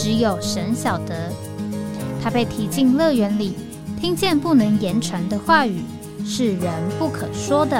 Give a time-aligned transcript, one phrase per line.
[0.00, 1.28] 只有神晓得，
[2.22, 3.56] 他被提进乐园里，
[4.00, 5.82] 听见不能言传的话语，
[6.24, 7.76] 是人不可说的。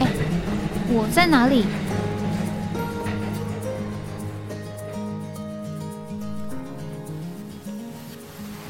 [0.00, 0.08] 哎，
[0.88, 1.66] 我在哪里？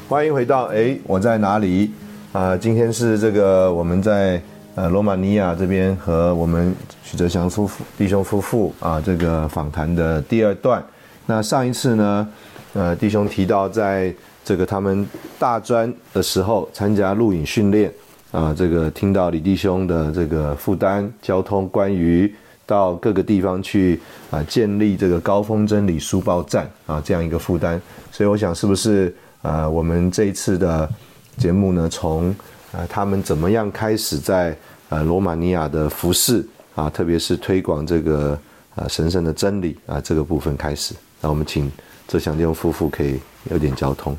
[0.07, 1.91] 欢迎回到哎，我在哪里？
[2.31, 4.39] 啊，今天是这个我们在。
[4.75, 10.83] 呃，罗马尼亚这边和我们许哲祥夫妇弟兄夫妇啊，这个访谈的第二段。
[11.27, 12.27] 那上一次呢，
[12.73, 14.11] 呃，弟兄提到在
[14.43, 15.07] 这个他们
[15.37, 17.91] 大专的时候参加录影训练
[18.31, 22.33] 啊，这个听到李弟兄的这个负担交通，关于
[22.65, 27.79] 到各个地方去啊，建立这个高峰真理书报站啊，这样一个负担。
[28.11, 30.89] 所以我想，是不是呃，我们这一次的
[31.37, 32.35] 节目呢，从
[32.73, 34.57] 啊，他们怎么样开始在
[34.89, 36.43] 呃罗马尼亚的服饰
[36.73, 38.37] 啊，特别是推广这个
[38.73, 40.95] 啊神圣的真理啊这个部分开始？
[41.21, 41.71] 那我们请
[42.07, 43.19] 这祥弟夫妇可以
[43.51, 44.17] 有点交通。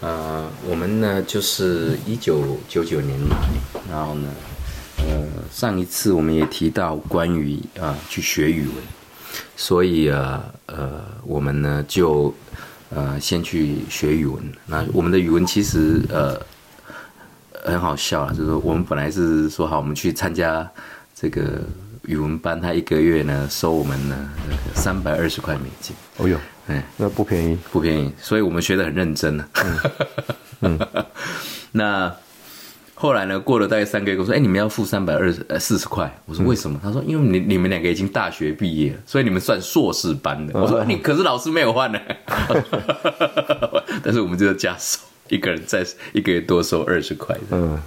[0.00, 3.36] 呃，我们呢就是一九九九年来，
[3.90, 4.28] 然后呢，
[4.98, 8.76] 呃，上一次我们也提到关于啊去学语文，
[9.56, 12.34] 所以啊呃我们呢就
[12.90, 14.38] 呃先去学语文。
[14.66, 16.38] 那我们的语文其实呃。
[17.70, 20.68] 很好笑啊，就是我们本来是说好，我们去参加
[21.14, 21.60] 这个
[22.02, 24.30] 语文班，他一个月呢收我们呢
[24.74, 25.94] 三百二十块美金。
[26.16, 29.44] 哦哟，哎，那不便宜，不便宜，所以我们学的很认真呢。
[30.60, 30.78] 嗯，
[31.72, 32.12] 那
[32.94, 41.98] 后来呢，过了大概三个月，我说：“哎，你们要付三百二十呃四十块。”我说：“为什么？”他说：“因为你你们两个已经大学毕业了，所以你们算硕士班的。”我说：“你可是老师没有换呢。”
[44.02, 44.98] 但是我们就要加收。
[45.28, 47.36] 一个人在一个月多收二十块。
[47.50, 47.78] 嗯，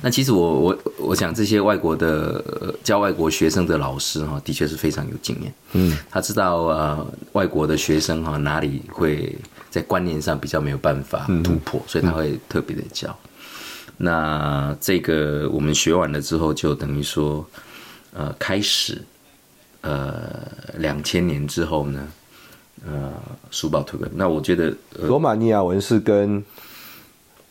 [0.00, 5.54] 那其实我我我想这些外国的教外国学生的老师哈，的确是非常有经验。
[5.72, 9.36] 嗯，他知道呃外国的学生哈哪里会
[9.70, 13.16] 在观念上比较没有办法突破，所以他会特别的教。
[13.96, 17.46] 那这个我们学完了之后，就等于说
[18.12, 19.00] 呃开始
[19.80, 22.06] 呃两千年之后呢。
[22.86, 23.12] 呃，
[23.50, 24.10] 书报推文。
[24.14, 26.42] 那我觉得，罗马尼亚文是跟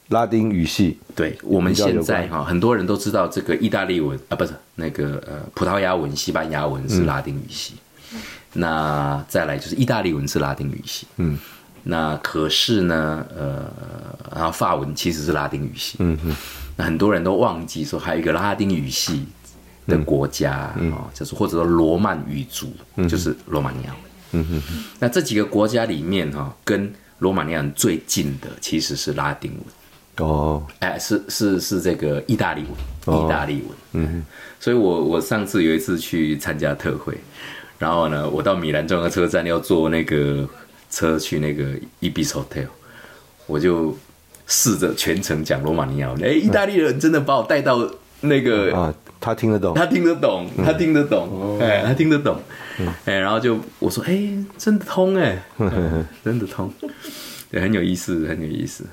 [0.10, 0.98] 拉丁语系。
[1.16, 7.76] 对，我们现在哈，很多人都知道这个意大利文啊，不是那个呃，葡萄牙文、西班牙文是拉丁语系。
[8.54, 11.08] 那再来就是意大利文是拉丁语系。
[11.18, 11.40] 嗯。
[11.84, 13.66] 那可是呢，呃，
[14.36, 15.96] 然后法文其实是拉丁语系。
[16.00, 16.36] 嗯嗯。
[16.76, 19.26] 那很多人都忘记说，还有一个拉丁语系
[19.88, 22.72] 的国家啊，就是或者说罗曼语族，
[23.08, 23.96] 就是罗马尼亚。
[24.32, 30.28] 嗯哼哼，那这几个国家里面哈，跟罗马尼亚最近的其实是拉丁文。
[30.28, 32.64] 哦，哎，是是是这个意大利
[33.06, 34.26] 文，意大利文，嗯，
[34.60, 37.18] 所以我我上次有一次去参加特会，
[37.80, 40.48] 然后呢，我到米兰中央车站要坐那个
[40.90, 41.64] 车去那个
[42.02, 42.68] Ibis Hotel，
[43.48, 43.98] 我就
[44.48, 48.94] 试着全程讲罗马尼亚文，哎，意大利人真的把我带到那个啊。
[49.24, 52.42] 他听得懂，他听得懂，他听得懂，哎，他听得懂，
[53.06, 55.44] 哎，然后就我说，哎，真的通，哎，
[56.24, 56.72] 真的通，
[57.50, 58.86] 对，很有意思，很有意思。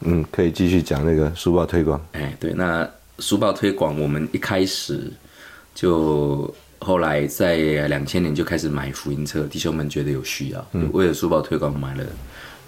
[0.00, 2.04] 嗯，可以继续讲那个书报推广。
[2.12, 5.10] 哎，对，那书报推广，我们一开始
[5.74, 7.56] 就后来在
[7.88, 12.04] 两千年就开始买福音车，弟兄们觉得有需要，为了书报推广，买了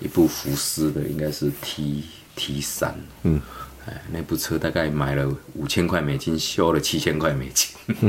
[0.00, 2.04] 一部福斯的，应该是 T
[2.34, 2.94] T 三，
[3.24, 3.40] 嗯。
[3.88, 7.72] 哎，那部车大概买了五千块美金，修了七千块美金，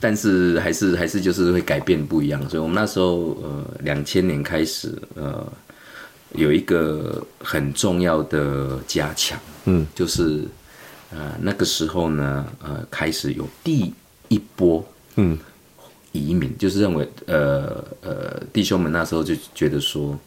[0.00, 2.40] 但是还是还是就是会改变不一样。
[2.48, 5.46] 所以我们那时候呃，两千年开始呃，
[6.34, 10.44] 有一个很重要的加强，嗯，就是
[11.10, 13.92] 呃那个时候呢呃开始有第
[14.28, 14.84] 一波
[15.16, 15.38] 嗯
[16.12, 20.18] 移民，就是认为呃呃弟兄们那时候就觉得说。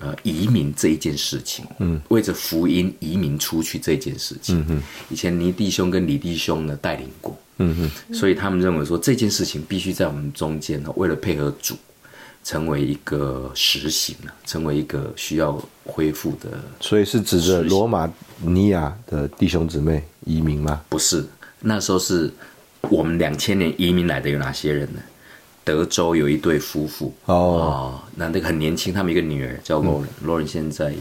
[0.00, 11.76] 呃，移民这一件事情，嗯，为着福音移民出去这件事情，嗯以前倪弟兄跟李弟兄呢带领过，嗯哼，所以他们认为说这件事情必须在我们中间呢，为了配合主，
[12.44, 16.48] 成为一个实行了，成为一个需要恢复的，
[16.80, 18.10] 所以是指着罗马
[18.40, 20.82] 尼亚的弟兄姊妹移民吗？
[20.88, 21.24] 不是，
[21.60, 22.32] 那时候是
[22.82, 25.00] 我们两千年移民来的有哪些人呢？
[25.64, 27.12] 德州有一对夫妇。
[27.26, 30.98] 哦，那那个很年轻，他们一个女儿叫 Lauren，Lauren 现在也，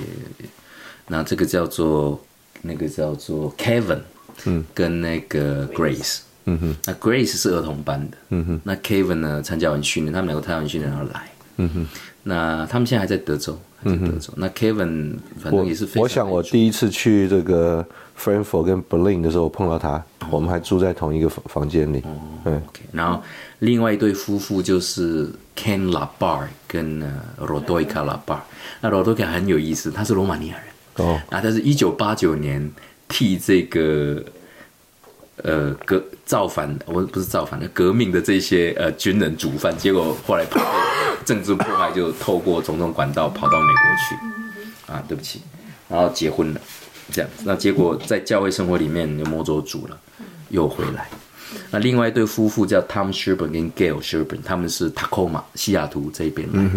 [1.07, 2.21] 那这个叫做
[2.63, 4.01] 那个叫做 Kevin，
[4.43, 6.17] 嗯，跟那个 Grace，
[6.47, 11.87] 嗯哼，那 Grace 是儿童班的，嗯哼，那 Kevin 呢参加完训练，他们两个参加完训练然后来，嗯哼，
[12.23, 17.85] 那他们现在还在德州，还在德州，那 Kevin 反正也是非常，我想我第一次去这个。
[18.19, 22.01] Frankfurt 跟 Berlin 的时候碰到他，我们还住在同一个房房间里。
[22.45, 22.81] 嗯，OK。
[22.91, 23.21] 然后
[23.59, 26.99] 另外一对夫妇就是 Ken Labar 跟
[27.39, 28.39] Rodoika Labar。
[28.81, 31.05] 那 Rodoika 很有意思，他是罗马尼亚人。
[31.05, 31.21] 哦。
[31.29, 32.71] 啊，他是一九八九年
[33.07, 34.23] 替这个
[35.43, 40.59] 呃革造反，我不是造反的革命的这些呃军人主犯，结果后来被
[41.25, 44.91] 政治迫害，就透过种种管道跑到美国去。
[44.91, 45.41] 啊，对不起。
[45.89, 46.61] 然后结婚了。
[47.09, 49.97] 这样，那结果在教会生活里面就摸着主了，
[50.49, 51.07] 又回来。
[51.71, 56.69] 那另外一对夫妇叫 Tom Sherburn 跟 Gail Sherburn，他们是 Tacoma 西雅图这边来。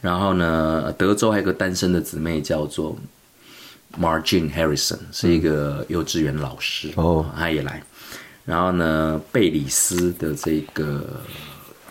[0.00, 2.96] 然后呢，德州还有个单身的姊妹叫做
[3.96, 7.80] Margin Harrison，是一个幼稚园老师哦，他也来。
[8.44, 11.20] 然后呢，贝里斯的这个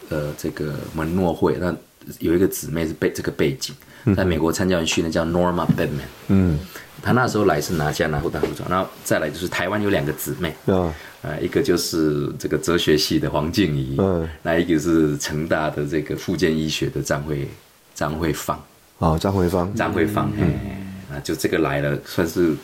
[0.09, 1.73] 呃这个门诺会，那
[2.19, 3.73] 有一个姊妹是背这个背景，
[4.15, 6.07] 在美国参加完训练叫 Norma Bedman。
[6.27, 6.59] 嗯。
[6.99, 10.91] 他那时候来是拿加拿大护照，然后再来就是台湾有两个姊妹，啊，
[11.39, 17.47] 一个就是这个哲学系的黄静怡，嗯，那一个是成大的这个附件医学的张慧
[17.93, 18.59] 张慧芳，
[18.97, 22.55] 哦，张慧芳，张慧芳，哎，那就这个来了，算是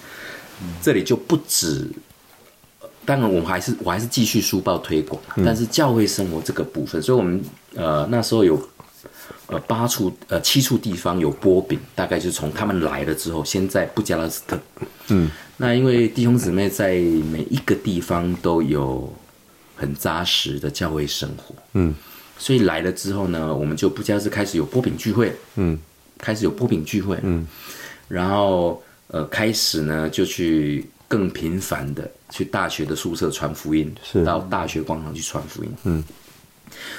[0.81, 1.87] 这里就不止，
[3.05, 7.41] 当然我们还是我还是继续书报推广，但是教会生活这个部分，所以我们
[7.75, 8.69] 呃那时候有。
[9.47, 14.57] 呃，八处呃七处地方有波饼，大概就是从他们来了之后，先在布加勒斯特。
[15.09, 16.93] 嗯，那因为弟兄姊妹在
[17.29, 19.13] 每一个地方都有
[19.75, 21.53] 很扎实的教会生活。
[21.73, 21.93] 嗯，
[22.37, 25.35] 所以来了之后呢，我们就不加是开始有波饼聚会。
[25.55, 25.77] 嗯，
[26.17, 27.19] 开始有波饼聚会。
[27.21, 27.45] 嗯，
[28.13, 34.23] 然后呃，开始呢就去更频繁的去大学的宿舍传福音，是。
[34.23, 35.71] 到大学广场去传福音。
[35.85, 36.03] 嗯。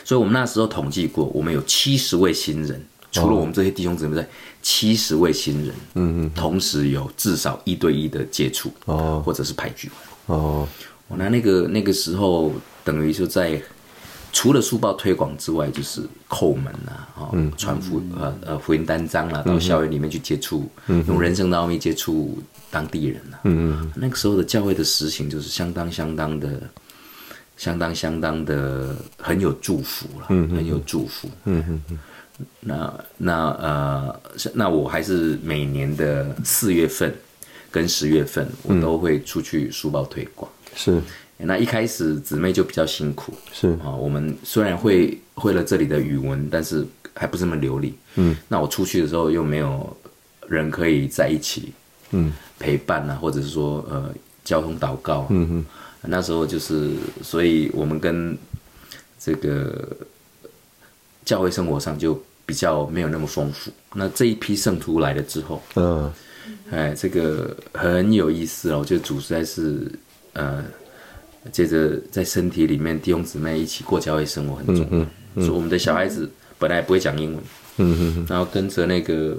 [0.04, 4.28] 所以，我们那时候统计过，我们有七十位新人，除了我们这些弟兄姊妹在，
[4.62, 10.66] 七十位新人，嗯嗯，同时有至少一对一的接触，哦，或者是排聚会，哦，
[11.08, 12.52] 那那个那个时候，
[12.84, 13.60] 等于就在
[14.34, 20.68] 除了书报推广之外，就是叩门啊，哦，传福呃呃福音单张啊，到校园里面去接触，
[21.08, 22.38] 用人生的奥秘接触
[22.70, 26.60] 当地人啊，嗯嗯，那个时候的教会的实行就是相当相当的。
[27.56, 31.30] 相当相当的很有祝福了，很有祝福。
[31.44, 31.98] 嗯嗯嗯。
[32.58, 34.20] 那那呃，
[34.52, 37.14] 那我还是每年的四月份
[37.70, 40.50] 跟十月份，我都会出去书报推广。
[40.74, 41.00] 是。
[41.38, 43.34] 那一开始姊妹就比较辛苦。
[43.52, 47.94] 是啊，我们虽然会会了这里的语文，但是还不是那么流利。
[48.16, 48.36] 嗯。
[48.48, 49.96] 那我出去的时候又没有
[50.48, 51.72] 人可以在一起，
[52.10, 54.14] 嗯，陪伴啊，或者是说呃，
[54.44, 55.26] 交通祷告。
[55.30, 55.66] 嗯嗯。
[56.06, 56.90] 那时候就是，
[57.22, 58.36] 所以我们跟
[59.18, 59.88] 这个
[61.24, 63.70] 教会生活上就比较没有那么丰富。
[63.94, 66.12] 那这一批圣徒来了之后，嗯，
[66.70, 68.80] 哎，这个很有意思哦。
[68.80, 69.90] 我觉得主实在是，
[70.34, 70.62] 呃，
[71.52, 75.44] 接着在身体里面弟兄姊妹一起过教会生活很重要。
[75.44, 77.42] 说我们的小孩子本来不会讲英文，
[77.78, 79.36] 嗯然后跟着那个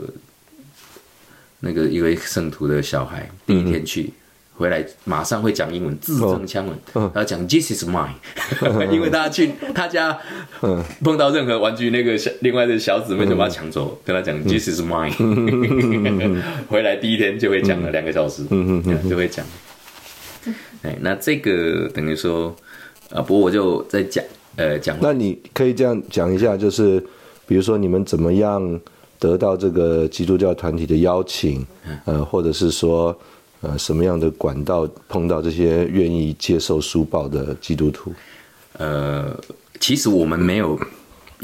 [1.59, 4.11] 那个一位圣徒的小孩第一天去。
[4.57, 6.73] 回来马上会讲英文，字正腔圆。
[6.93, 8.13] 然后讲 This is mine，
[8.89, 10.17] 因为他去他家
[11.03, 15.11] 碰到任何玩具，那个小另外的小姊妹就把他抢走，跟他讲 This is mine。
[16.69, 18.45] 回来第一天就会讲了两个小时，
[19.09, 19.45] 就会讲。
[20.85, 22.55] 哎，那这个等于说
[23.09, 24.23] 啊，不过我就在讲
[24.55, 24.95] 呃讲。
[25.01, 27.03] 那你可以这样讲一下，就是
[27.47, 28.79] 比如说你们怎么样
[29.17, 31.65] 得到这个基督教团体的邀请，
[32.05, 33.17] 呃，或者是说。
[33.61, 38.13] 呃，什么样的管道碰到这些愿意接受书报的基督徒？
[38.77, 39.35] 呃，
[39.79, 40.79] 其实我们没有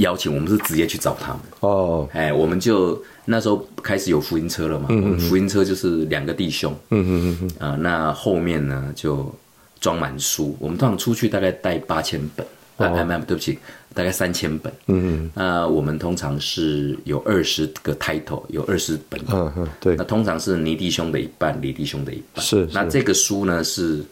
[0.02, 1.40] 邀请，我们是直接去找他们。
[1.62, 4.88] 哦，哎，我们就那时候开始有福音车了嘛。
[4.90, 6.76] 嗯福音车就是两个弟兄。
[6.90, 9.34] 嗯嗯嗯啊，那后面呢就
[9.80, 10.56] 装满书。
[10.60, 12.46] 我们通常出去大概带八千本。
[12.78, 13.60] 哎哎，对不起，
[13.94, 14.74] 大概三千本。
[14.88, 15.32] 嗯嗯。
[15.36, 19.22] 那我们通常是有二十个 title，有二十本。
[19.28, 19.96] 嗯嗯，对。
[19.96, 22.44] 那通常是尼弟兄的一半，李弟兄的一半。
[22.44, 22.68] 是。
[22.74, 24.04] 那这个书呢是，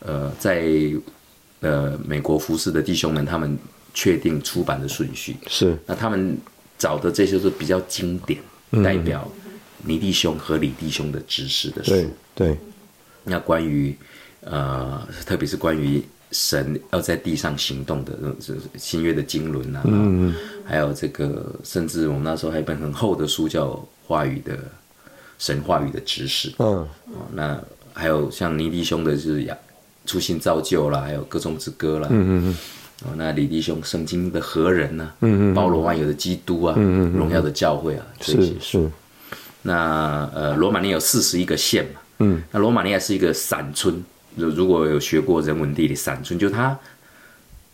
[0.00, 0.68] 呃，在
[1.60, 3.56] 呃美国服侍的弟兄们，他们
[3.94, 5.36] 确定出版的顺序。
[5.46, 5.76] 是。
[5.86, 6.36] 那他们
[6.78, 8.40] 找的这些是比较经典，
[8.82, 9.30] 代表
[9.84, 11.90] 尼弟兄和李弟兄的知识的书。
[11.90, 12.58] 对对。
[13.24, 13.96] 那关于
[14.42, 16.02] 呃，特别是关于。
[16.32, 20.32] 神要在地上行动的，就是新约的经纶啊，嗯
[20.64, 23.70] 还有这个，甚至我们那时候还有一本很厚的书叫
[24.06, 24.56] 《话语的
[25.40, 26.88] 神话语的知识》，嗯，哦，
[27.32, 27.60] 那
[27.92, 29.58] 还有像尼弟兄的就是呀，
[30.06, 32.56] 初心造就啦，还有歌中之歌啦，嗯嗯嗯，
[33.02, 38.42] 哦，那李弟兄圣经的何人呢、嗯嗯，包罗万有的基督啊，嗯嗯，荣耀的教会啊，这些。
[38.60, 38.60] 是。
[38.60, 38.90] 是，
[39.62, 44.04] 那呃，罗马尼亚有四十一个县嘛，嗯，那罗马尼亚是一个散村，
[44.36, 46.78] 如如果有学过人文地理，散村就是它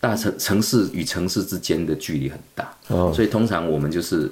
[0.01, 3.13] 大城城市与城市之间的距离很大，哦。
[3.15, 4.31] 所以通常我们就是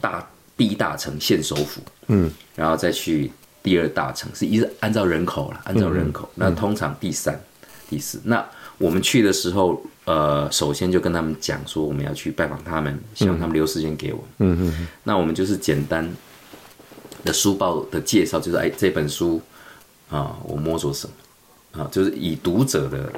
[0.00, 0.26] 大
[0.56, 3.30] 第一大城县首府，嗯，然后再去
[3.62, 7.38] 第二大城，是一直按照人口了，按照人口，那通常第三、
[7.90, 8.42] 第四，那
[8.78, 16.08] 我们去的时候，呃，首先就跟他们讲说我们要去拜访他们，希望他们留时间给我们，嗯嗯，那我们就是简单
[17.24, 19.40] 的书报的介绍，就是哎这本书
[20.10, 23.12] 啊，我摸索什么啊，就是以读者的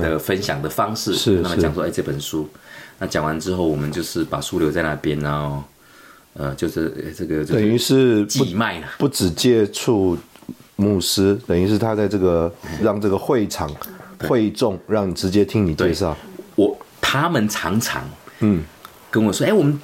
[0.00, 2.48] 的分享的方式是是跟他们讲说，哎这本书，
[2.98, 5.62] 那讲完之后，我们就是把书留在那边，然后
[6.34, 8.86] 呃，就是哎这个等于是寄卖了。
[8.98, 10.16] 不只接触
[10.76, 13.68] 牧师，等于是他在这个让这个会场
[14.28, 16.16] 会众让你直接听你介绍，
[16.56, 18.02] 我他们常常
[18.40, 18.62] 嗯。
[19.10, 19.80] 跟我说，哎、我们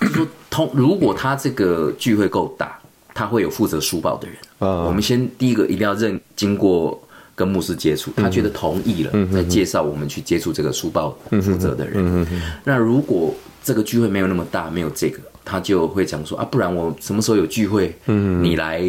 [0.00, 2.78] 就说通，如果他这个聚会够大，
[3.12, 4.36] 他会有负责书报的人。
[4.60, 4.84] 啊。
[4.84, 6.98] 我们先第一个一定要认经过
[7.34, 12.26] 跟牧师接触，他觉得同意了，再介绍我们去接触这个书报负责的人。
[12.64, 18.82] 那如果这个聚会没有那么大，没有这个，他就会讲说啊，不然我什么时候有聚会，你来，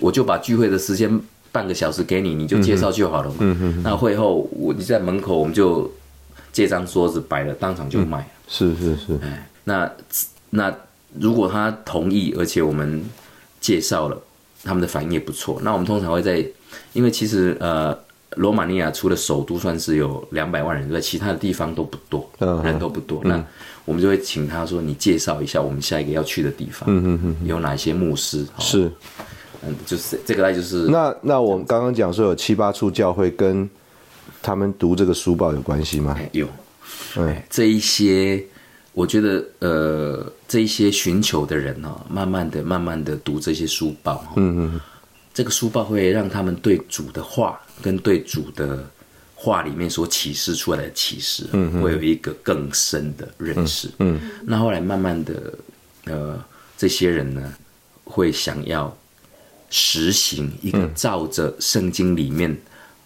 [0.00, 1.18] 我就把聚会的时间
[1.52, 3.80] 半个小时给你，你就介绍就好了嘛。
[3.82, 5.90] 那会后我你在门口，我们就
[6.52, 8.26] 借张桌子摆了，当场就卖了。
[8.46, 9.90] 是是是，哎，那
[10.50, 10.74] 那
[11.18, 13.02] 如果他同意，而且我们
[13.60, 14.20] 介绍了，
[14.62, 16.44] 他们的反应也不错，那我们通常会在，
[16.92, 17.96] 因为其实呃，
[18.36, 23.20] 罗马尼亚除了首都算是有两百万人之外，其他的地方都不多，嗯人都不多。
[23.24, 23.44] 那
[23.84, 28.46] 我们就会请他说，你介绍一下我们下一个要去的地方，有哪些牧师？
[28.56, 28.90] 哦是。
[29.62, 33.68] 嗯，就是这个，大概就是那那我们刚刚讲说有七八处教会跟
[34.42, 36.16] 他们读这个书报有关系吗？
[36.18, 36.48] 哎有，
[37.16, 38.42] 哎，这一些，
[38.92, 44.80] 我觉得呃，这一些寻求的人哦、慢慢的、慢慢的读这些书报哦、嗯嗯，
[45.34, 48.82] 这个书报会让他们对主的话跟对主的
[49.34, 53.90] 话里面所启示出来的启示，嗯会有一个更深的认识。
[53.98, 55.54] 嗯，那后来慢慢的，
[56.04, 56.42] 呃，
[56.78, 57.52] 这些人呢，
[58.04, 58.94] 会想要
[59.70, 62.54] 实行一个照着圣经里面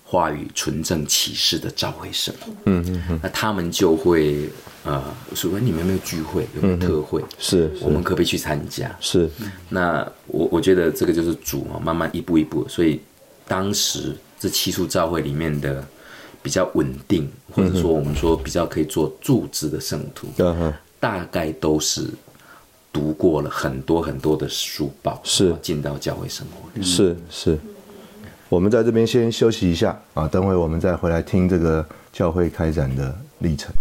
[0.02, 2.52] 话语纯正启示的召会生活。
[2.64, 4.48] 嗯嗯嗯，那他们就会
[4.84, 5.02] 呃
[5.34, 7.22] 说，你们有没有聚会，有没有特会？
[7.38, 8.94] 是我们可不可以去参加？
[9.00, 9.30] 是。
[9.68, 13.00] 那我我觉得这个就是主啊，慢慢一步一步，所以
[13.46, 15.86] 当时这七处召会里面的
[16.42, 20.72] 比较稳定，或者说我们说比较可以做柱子的圣徒，嗯。
[21.00, 22.08] 大概都是
[22.94, 26.82] 读过了很多很多的书报，是进到教会生活里。
[26.86, 27.58] 是是，
[28.48, 33.74] 我们在这边先休息一下啊，等会我们再回来听这个教会开展的历程。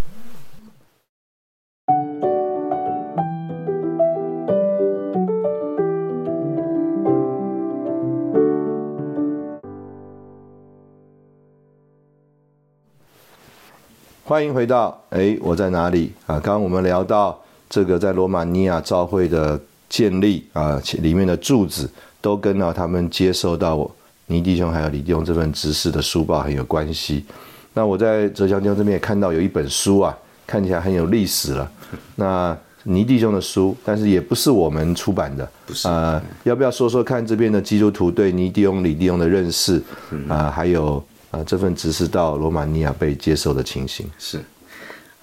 [14.26, 16.40] 欢迎回到哎，我在哪里啊？
[16.40, 17.43] 刚刚我们聊到
[17.74, 21.90] 这个在罗马尼亚教会的建立啊，其里面的柱子
[22.20, 23.90] 都跟到他们接受到
[24.26, 27.24] 尼弟兄还有李弟兄这份执事的书报很有关系。
[27.72, 30.16] 那我在浙江江这边也看到有一本书啊，
[30.46, 31.68] 看起来很有历史了。
[32.14, 39.82] 那尼弟兄的书，但是也不是我们出版的，不是呃，要不要说说看这边的基督徒对尼弟兄、李弟兄的认识
[40.28, 41.02] 啊、还有
[41.32, 44.08] 啊、这份执事到罗马尼亚被接受的情形？
[44.16, 44.40] 是，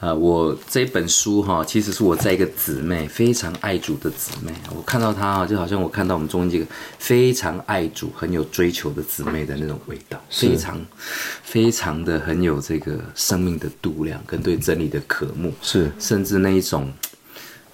[0.01, 10.83] 啊、我这本书哈，其实是我在一个姊妹非常爱主的姊妹，我看到她啊，就好像我看到我们中间这个非常爱主、很有追求的姊妹的那种味道，非常
[11.43, 15.91] 非常的很有这个生命的度量跟对真理的渴慕，是。
[15.99, 16.91] 甚至那一种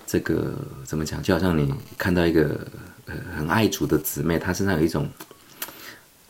[0.06, 0.54] 这个
[0.84, 2.60] 怎么讲，就好像你看到一个
[3.06, 5.08] 呃很爱主的姊妹，她身上有一种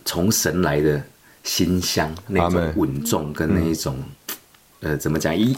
[0.06, 1.02] 从神来的
[1.44, 3.98] 馨香，那种稳重跟那一种、
[4.82, 5.56] 呃怎么讲，应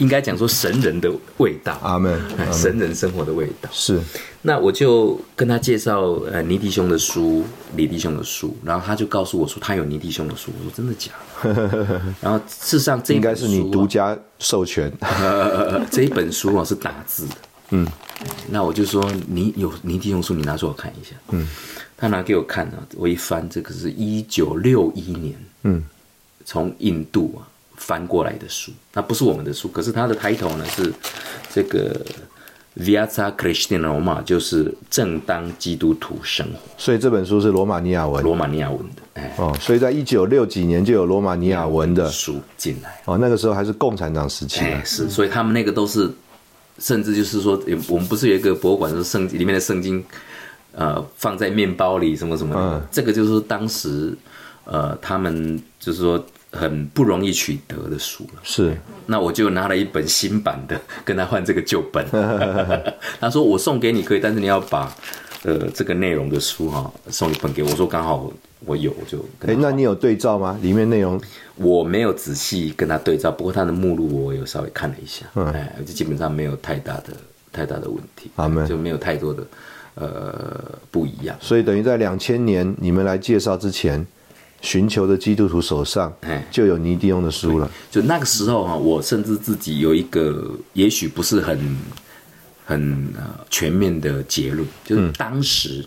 [0.00, 2.20] 应该讲说神人的味道，阿门
[2.52, 3.68] 神人生活的味道。
[3.70, 4.00] 是。
[4.42, 6.00] 那我就跟他介绍
[6.32, 7.44] 呃尼弟兄的书、
[7.76, 12.00] 李弟兄的书，然后他就告诉我说他有尼弟兄的书，我说真的假的？
[12.22, 17.34] 然后事实上这一应该是你独家授权，呃， 这一本书啊是打字的，
[17.72, 17.86] 嗯，
[18.48, 21.46] 那我就说你有尼弟兄书，你拿出我看一下，嗯，
[21.98, 25.84] 他拿给我看啊，我一翻，这个是一九六一年，嗯，
[26.46, 27.44] 从印度啊
[27.80, 30.92] 翻过来的书，那不是我们的书，可是它的抬头呢是
[31.50, 31.98] 这个
[32.76, 36.60] Viața Creștină 就是正当基督徒生活。
[36.76, 43.00] 所以这本书是罗马尼亚文，罗马尼亚文的，哎，哦，所以在一九六几年就有罗马尼亚文的书进来。
[43.06, 46.08] 哦，那个时候还是共产党时期哎，是，所以他们那个都是，
[46.78, 50.04] 甚至就是说，我们不是有一个博物馆，是圣里面的圣经，
[50.72, 54.14] 呃，放在面包里什么什么的，这个就是当时，
[54.64, 56.22] 呃，他们就是说。
[56.52, 58.76] 很不容易取得的书了，是。
[59.06, 62.04] 那我就拿了一本新版的，跟他换这个旧本。
[63.20, 64.92] 他说我送给你可以，但是你要把
[65.44, 67.70] 呃这个内容的书哈送一本给我。
[67.70, 68.32] 我说刚好
[68.66, 69.24] 我有，就。
[69.46, 70.58] 哎，那你有对照吗？
[70.60, 71.20] 里面内容
[71.56, 77.14] 我没有仔细跟他对照，不过他的目录我有稍微看了一下，哎，就基本上没有太大的
[77.52, 78.30] 太大的问题，
[78.68, 79.46] 就没有太多的
[79.94, 81.36] 呃不一样。
[81.40, 84.04] 所以等于在两千年你们来介绍之前。
[84.60, 86.12] 寻求的基督徒手上，
[86.50, 87.70] 就有尼迪翁的书了。
[87.90, 91.78] 就那个时候哈，我甚至自己有一个，也许不是很
[92.66, 93.08] 很
[93.48, 95.84] 全面的结论，就是当时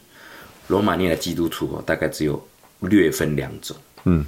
[0.68, 2.44] 罗马尼亚的基督徒哦，大概只有
[2.80, 3.76] 略分两种，
[4.06, 4.26] 嗯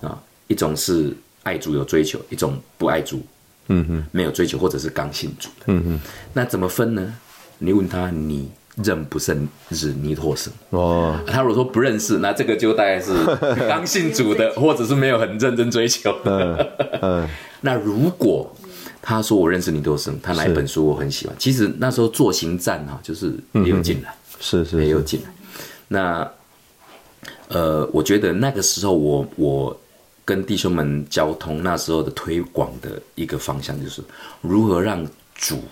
[0.00, 3.24] 啊，一种是爱主有追求，一种不爱主，
[3.68, 6.00] 嗯哼，没有追求或者是刚信主的，嗯哼。
[6.32, 7.14] 那怎么分呢？
[7.58, 8.50] 你问他你。
[8.84, 11.18] 认不认识尼托生哦？
[11.26, 13.12] 他如果说不认识，那这个就大概是
[13.66, 16.14] 刚信主的，或者是没有很认真追求。
[16.24, 17.26] 嗯，
[17.62, 18.54] 那如果
[19.00, 21.34] 他说我认识尼托生，他哪一本书我很喜欢？
[21.38, 25.30] 其实那时候做行战哈，就是也有进来，是是也有进来。
[25.88, 26.30] 那
[27.48, 29.80] 呃，我觉得那个时候我我
[30.24, 34.02] 跟弟兄们交通那时候的推广的一个方向，就是
[34.42, 35.62] 如何让主。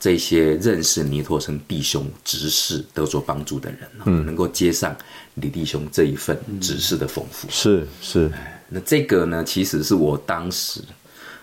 [0.00, 4.96] 这些认识尼托生弟兄执事得所帮助的人，嗯，能够接上
[5.34, 8.30] 李弟兄这一份执事的丰富，是是。
[8.68, 10.80] 那这个呢，其实是我当时，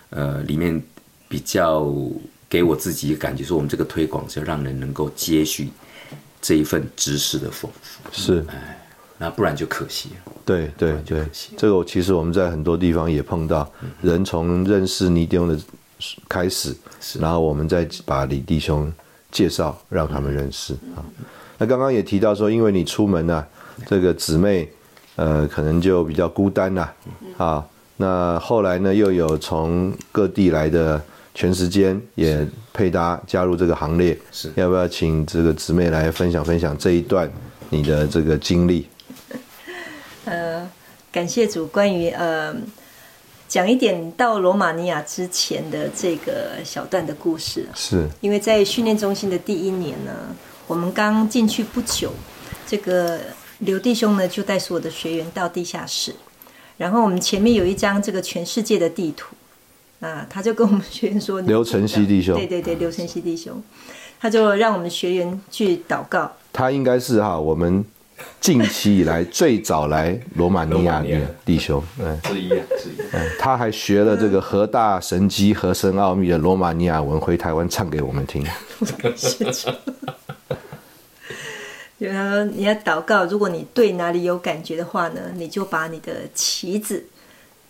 [0.08, 0.82] 呃，里面
[1.28, 1.92] 比较
[2.48, 5.68] 给我自己感觉说，我们这个推广是要让人能够接续
[6.40, 8.42] 这一份知识的丰富，是。
[8.48, 8.78] 哎，
[9.18, 10.32] 那不然就可惜了。
[10.46, 11.26] 对对对，
[11.58, 15.58] 这个其实我们在很多地方也碰到，人从认识尼弟兄的。
[16.28, 16.74] 开始，
[17.18, 18.92] 然后我们再把李弟兄
[19.32, 21.00] 介绍，让他们认识啊。
[21.58, 23.46] 那刚刚也提到说，因为你出门呢，
[23.86, 24.68] 这个姊妹
[25.16, 26.88] 呃可能就比较孤单呐
[27.38, 27.66] 啊。
[27.96, 31.02] 那后来呢，又有从各地来的
[31.34, 37.30] 全时间也配搭加入这个行列，是要不要请这个姊妹来分享分享这一段
[37.70, 38.86] 你的这个经历？
[40.26, 40.68] 呃，
[41.10, 42.54] 感谢主，关于呃。
[43.48, 48.08] 讲一点到罗马尼亚之前的这个小段的故事，是。
[48.20, 50.12] 因为在训练中心的第一年呢，
[50.66, 52.12] 我们刚进去不久，
[52.66, 53.20] 这个
[53.60, 56.14] 刘弟兄呢就带所有的学员到地下室，
[56.76, 59.34] 然后我们前面有一张这个全世界的地图，
[60.00, 63.62] 啊，他就跟我们学员说， 刘晨曦弟兄，对对对，刘晨曦弟兄，
[64.20, 67.84] 他就让我们学员去祷告，他应该是哈我们。
[68.40, 72.94] 近期以来最早来罗马尼亚的弟兄，嗯，之一啊，之一。
[73.12, 78.44] 嗯，他还学了这个和大神机和神奥秘的罗马尼亚文，回台湾唱给我们听。
[81.98, 87.04] 就他说你要祷告，如果你对哪里有感觉的话呢，你就把你的旗子，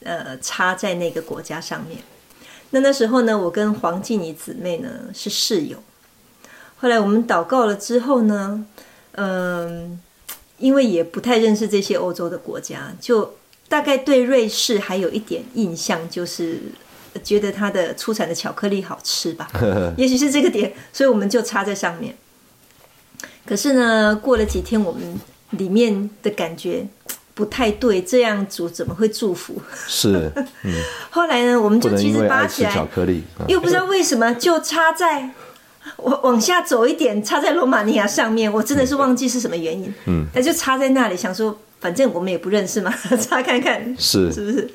[0.03, 1.99] 呃，插在那个国家上面。
[2.71, 5.79] 那那时候呢，我跟黄静怡姊妹呢是室友。
[6.77, 8.67] 后来我们祷告了之后呢，
[9.13, 10.01] 嗯。
[10.59, 13.35] 因为也不太认识这些欧洲的国家，就
[13.69, 16.61] 大概对瑞士还有一点印象，就是
[17.23, 19.49] 觉得它的出产的巧克力好吃吧，
[19.99, 22.17] 也许是这个点，所以我们就插在上面。
[23.45, 26.87] 可是呢，过了几天，我们里面的感觉
[27.35, 29.61] 不太对，这样煮怎么会祝福？
[29.87, 30.33] 是，
[31.11, 35.31] 后来呢，我们就其实拔起来，巧克力 又不知道为什么就插在。
[35.97, 39.93] 我往下走一点，插在罗马尼亚上面，我真的是忘记是什么原因。
[40.07, 44.71] 嗯，那就插在那里，想说反正我们也不认识嘛， 插看看是是不是？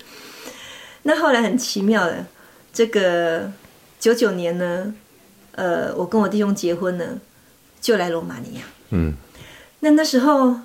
[1.03, 2.25] 那后来很奇妙的，
[2.73, 3.51] 这个
[3.99, 4.93] 九九年呢，
[5.53, 7.05] 呃，我跟我弟兄结婚呢，
[7.79, 8.61] 就来罗马尼亚。
[8.89, 9.13] 嗯，
[9.81, 10.55] 那那时候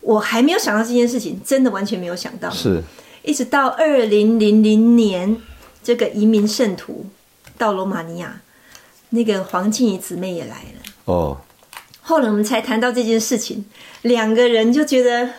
[0.00, 2.48] 我还没有想到这件事情，真的完全没有想到。
[2.50, 2.80] 是，
[3.22, 5.36] 一直到二零零零年，
[5.82, 7.06] 这个移民圣徒
[7.58, 8.40] 到罗马尼亚。
[9.14, 11.38] 那个黄静怡姊妹也来了哦，
[12.02, 13.64] 后来我们才谈到这件事情，
[14.02, 15.30] 两个人就觉得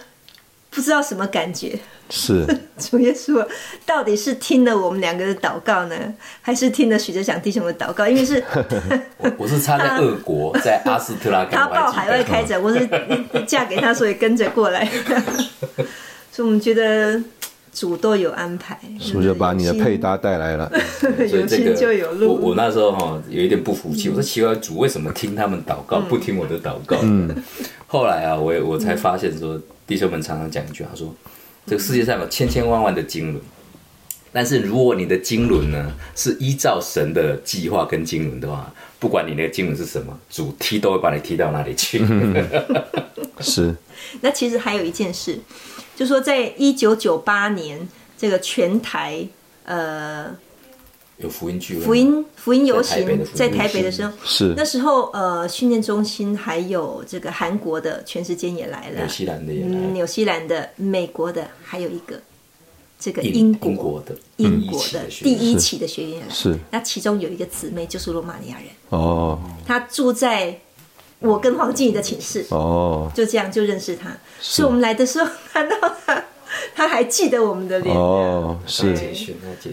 [0.70, 1.78] 不知道什么感觉。
[2.08, 2.46] 是
[2.78, 3.44] 主耶稣
[3.84, 5.96] 到底是听了我们两个的祷告呢，
[6.40, 8.08] 还是听了许哲祥弟兄的祷告？
[8.08, 8.44] 因为是
[9.18, 12.88] 我我是差在俄国，在阿斯特拉，他报海外开展，我是
[13.48, 14.88] 嫁给他，所以跟着过来。
[16.32, 17.20] 所以我们觉得
[17.76, 20.72] 主都有安排，是不是把你的配搭带来了。
[21.30, 22.34] 有心就有路。
[22.34, 26.98] 我我那时候哈有一点不服气，我说奇怪，主为什么听他们祷告，不听我的祷告？
[27.04, 27.36] 嗯，
[27.86, 31.14] 后来啊，我我才发现说，弟兄们常常讲一句，他说，
[31.68, 33.42] 这个世界上有千千万万的经纶，
[34.32, 42.02] 但是如果你的经纶呢是依照神的计划跟经纶的话，不管你那个经纶是什么，主踢都会把你踢到那里去。
[43.42, 43.76] 是。
[44.22, 45.38] 那其实还有一件事。
[45.95, 49.25] 就说在一九九八年，这个全台
[49.63, 50.36] 呃
[51.17, 53.25] 有福音聚会、福音福音游行。
[53.34, 54.53] 在台北的时候，是。
[54.58, 62.19] 那时候呃训练中心还有这个韩国的，全世界也来了，纽西兰的也来，纽西兰的、美国的，还有一个
[62.99, 64.13] 这个英国的。
[64.36, 66.19] 英国的第一期的学员。
[66.21, 66.60] 来，是。
[66.69, 68.65] 那其中有一个姊妹就是罗马尼亚人。
[68.89, 70.60] 哦，她住在。
[71.19, 72.45] 我跟黄静怡的寝室。
[72.49, 75.75] 哦，就这样就认识他，所以我们来的时候看到
[76.06, 76.23] 他，
[76.75, 77.95] 他还记得我们的脸。
[77.95, 78.95] 哦，是，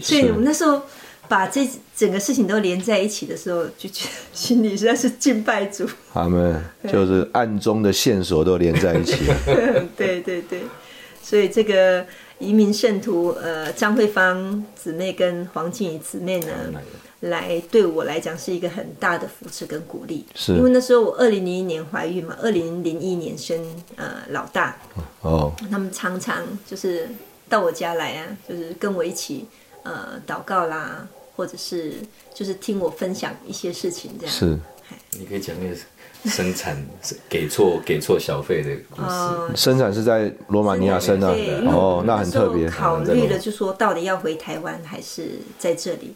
[0.01, 0.81] 所以我们那时候
[1.27, 5.87] 把这整个事情都连在一起的时候，就觉得心里实在是敬拜主。
[6.13, 9.35] 他们就是暗中的线索都连在一起了。
[9.95, 10.61] 对对对，
[11.21, 12.05] 所以这个
[12.43, 16.47] 移民圣徒呃张慧芳姊妹跟黄静怡姊妹呢。
[17.23, 20.51] 来对我来讲是一个很大的扶持跟鼓励，是。
[20.57, 23.57] 因为那时候我二零零一年怀孕嘛，二零零一年生
[23.95, 24.77] 呃老大，
[25.21, 27.07] 哦，他们常常就是
[27.47, 29.45] 到我家来啊，就是跟我一起
[29.83, 31.93] 呃祷告啦，或者是
[32.33, 34.35] 就是听我分享一些事情这样。
[34.35, 34.59] 是，
[35.17, 35.75] 你可以讲那个
[36.25, 36.77] 生产
[37.29, 39.55] 给错给错小费的故事。
[39.55, 41.29] 生产是在罗马尼亚生的，
[41.67, 42.69] 哦，那很特别。
[42.69, 46.13] 考虑了就说到底要回台湾还是在这里。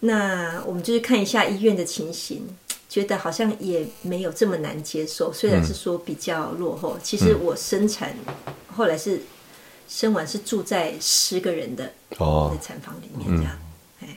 [0.00, 2.46] 那我们就是看一下医院的情形，
[2.88, 5.32] 觉得好像也没有这么难接受。
[5.32, 8.14] 虽然是说比较落后，其实我生产
[8.74, 9.22] 后来是
[9.88, 13.52] 生完是住在十个人的哦产房里面这样。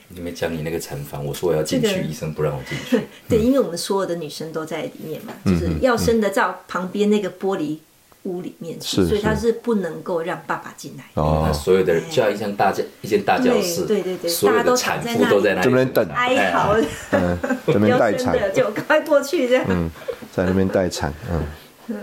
[0.08, 3.06] 你没讲你那个产房，我说我要进去，医生不让我进去。
[3.28, 7.78] 对，因为我们所有的女生都在里面嘛，就是要生的照旁边那个玻璃。
[8.24, 11.04] 屋里面去，所以他是不能够让爸爸进来。
[11.14, 16.06] 哦，所有的人就要一间大教一间大教室，对对对，所有的产妇都在那这边等。
[16.10, 16.76] 哀嚎，
[17.12, 19.64] 嗯， 这边待产，就赶快过去这样。
[19.70, 19.90] 嗯，
[20.30, 21.96] 在那边待产，嗯，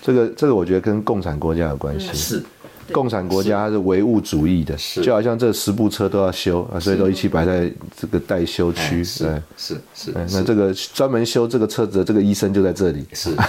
[0.00, 2.44] 这个这个我觉得跟共产国家有关系，是
[2.90, 13.34] 共产国家它是唯物主义的，是就好像这十部车都要修啊，所以都一起摆在这个待修区，对，是是，那这个专门修这个车子的这个医生就在这里，是。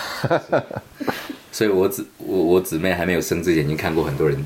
[1.53, 4.41] 所以，我姊我我姊妹还没有生之前，已经看过很多人。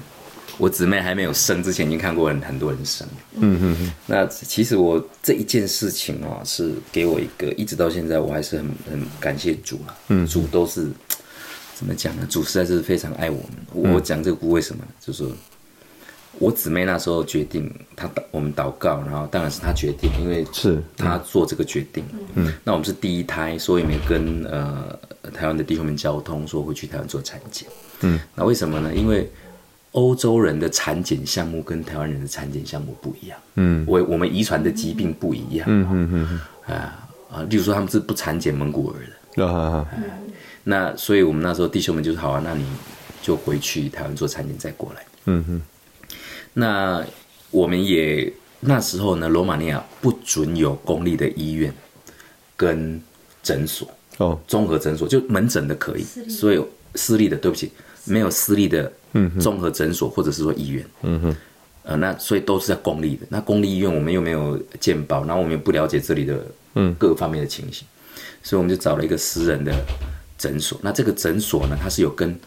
[0.58, 3.06] 我姊妹还没有生之前，已经看过很很多人生。
[3.36, 3.92] 嗯嗯嗯。
[4.08, 9.94] 那其实我这一件事情啊，是给我一个，一直到现在，我还是很很感谢主啊。
[10.08, 10.26] 嗯。
[10.26, 10.90] 主都是
[11.76, 12.26] 怎么讲呢？
[12.28, 13.94] 主实在是非常爱我们。
[13.94, 14.84] 我讲这个故为什么？
[15.00, 15.24] 就是。
[16.38, 22.04] 我姊妹那时候决定，她祷我们祷告，然后当然是她决定，因为是她做这个决定。
[22.34, 25.00] 嗯，那我们是第一胎，所以没跟呃
[25.34, 27.70] 台湾的弟兄们交通，说会去台湾做产检。
[28.02, 28.94] 嗯，那为什么呢？
[28.94, 29.32] 因为
[29.94, 33.40] 欧洲人的产检项目跟台湾人的产检项目不一样。
[33.56, 35.66] 嗯，我我们遗传的疾病不一样。
[35.70, 36.10] 嗯嗯
[36.68, 38.96] 嗯啊啊，例如说他们是不产检蒙古儿
[39.36, 39.46] 的。
[39.48, 39.88] 啊
[40.66, 42.66] 那所以我们那时候弟兄们就是好啊，那你
[43.22, 45.06] 就回去台湾做产检再过来。
[45.26, 45.62] 嗯哼。
[46.54, 47.06] 那
[47.52, 51.74] 我们也那时候呢，罗马尼亚不准有公立的医院
[52.58, 53.02] 跟
[53.44, 56.62] 诊所哦，综合诊所就门诊的可以，所以
[56.96, 57.72] 私立的对不起，
[58.06, 58.92] 没有私立的
[59.40, 61.36] 综合诊所或者是说医院，嗯哼，
[61.84, 63.28] 呃，那所以都是在公立的。
[63.30, 67.86] 那公立医院我们又没有健保，然后我们又不了解这里的嗯各方面的情形，
[68.42, 69.74] 所以我们就找了一个私人的
[70.38, 70.80] 诊所。
[70.82, 72.38] 那这个诊所呢，它是有跟。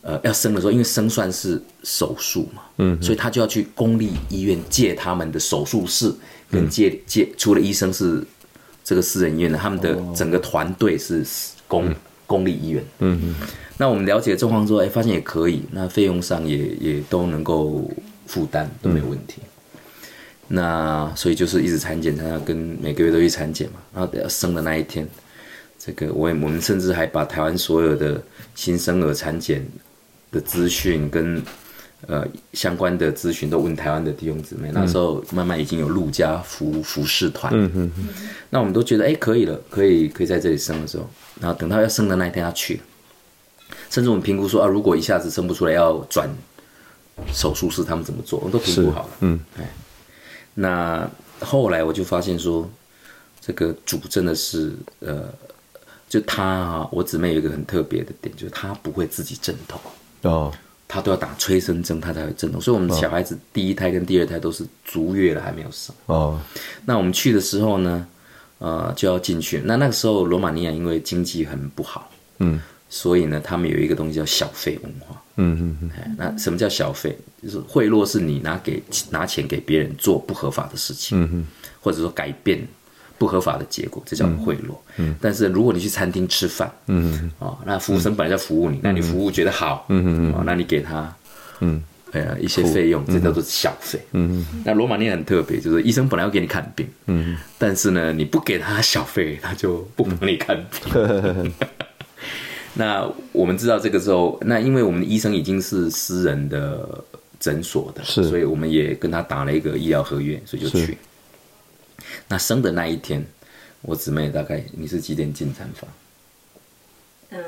[0.00, 6.14] 呃，要生的时候，因为生算是手术嘛，嗯，所以他就要去公立医院借他们的手术室，
[6.48, 8.24] 跟借借，除了医生是
[8.84, 11.26] 这个私人医院的，他们的整个团队是
[11.66, 11.92] 公
[12.24, 13.34] 公立医院，嗯嗯。
[13.76, 17.90] 那我们了解状况之后，哎，发现也可以，那费用上也也都能够
[18.26, 19.42] 负担，都没有问题。
[20.46, 25.06] 那所以就是一直产检，他要跟每个月都去产检嘛，然后要生的那一天，
[25.86, 28.20] 这个我我们甚至还把台湾所有的
[28.56, 29.64] 新生儿产检。
[30.32, 31.40] 的资讯跟
[32.08, 38.08] 呃相关的咨询都问台湾的弟兄姊妹，那时候慢慢已经有陆家服服侍团，嗯嗯嗯，
[38.50, 41.08] 那我们都觉得哎可以了，可以可以在这里生的时候，
[41.40, 42.80] 然后等到要生的那一天要去，
[43.88, 46.28] 甚至我们评估说啊，如果一下子生不出来要转
[47.32, 49.70] 手术室，他们怎么做，我们都评估好了，嗯，哎，
[50.54, 52.68] 那后来我就发现说，
[53.40, 55.32] 这个主真的是呃，
[56.08, 59.80] 就他啊，我姊妹有一个很特别的点，就是她不会自己阵痛。
[60.22, 60.52] 哦，
[60.86, 62.60] 她都要打催生针，她才会震动。
[62.60, 65.94] 所以，我们小孩子第一胎跟第二胎都是足月了还没有生。
[66.06, 66.40] 哦，
[66.84, 68.06] 那我们去的时候呢，
[68.58, 69.60] 呃，就要进去。
[69.64, 75.20] 那那个时候，罗马尼亚因为经济很不好，嗯所以呢，他们有一个东西叫小费文化。
[75.38, 77.18] 嗯嗯嗯，哎，那什么叫小费？
[77.42, 81.46] 就是贿赂是你拿给拿钱给别人做不合法的事情，嗯哼
[81.80, 82.64] 或者说改变
[83.18, 84.76] 不合法的结果，这叫贿赂。
[84.96, 91.14] 嗯，但是如果你去餐厅吃饭，嗯哦，那服务生本来在服务你，那你服务觉得好，嗯嗯哦，那你给他
[91.60, 91.82] 嗯。
[92.12, 94.00] 呃一些费用，这叫做小费。
[94.12, 97.36] 嗯那罗马尼亚很特别，就是医生本来要给你看病，嗯。
[97.58, 101.52] 但是呢，你不给他小费，他就不帮你看病。
[102.72, 107.04] 那我们知道这个之后，那因为我们的医生已经是私人的
[107.38, 108.22] 诊所的，是。
[108.28, 110.96] 所以我们也跟他打了一个医疗合约，所以就去。
[112.28, 113.24] 那生的那一天，
[113.82, 115.88] 我姊妹大概你是几点进产房？
[117.30, 117.40] 呃，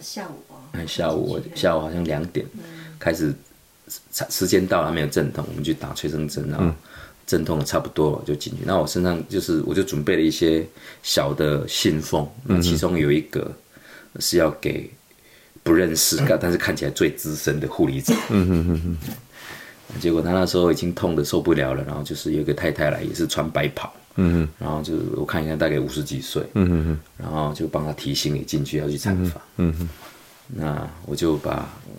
[0.00, 2.46] 下午哦，嗯下午我下午好像两点
[2.98, 3.34] 开始，
[4.12, 6.72] 时时间到了没有阵痛，我们去打催生针，然后
[7.26, 8.60] 阵痛的差不多了就进去。
[8.64, 10.64] 那我身上就是我就准备了一些
[11.02, 13.50] 小的信封，那其中有一个
[14.20, 14.88] 是要给
[15.64, 18.16] 不认识但是看起来最资深的护理长。
[18.30, 18.98] 嗯嗯嗯
[20.00, 29.40] 结果他那时候已经痛的受不了了，然后就是有一个太太来，也是穿白袍，嗯然后就我看一下大概五十几岁，嗯嗯然后就帮他提行李进去要去产房。
[29.58, 29.88] 嗯
[30.48, 31.92] 那我就把呃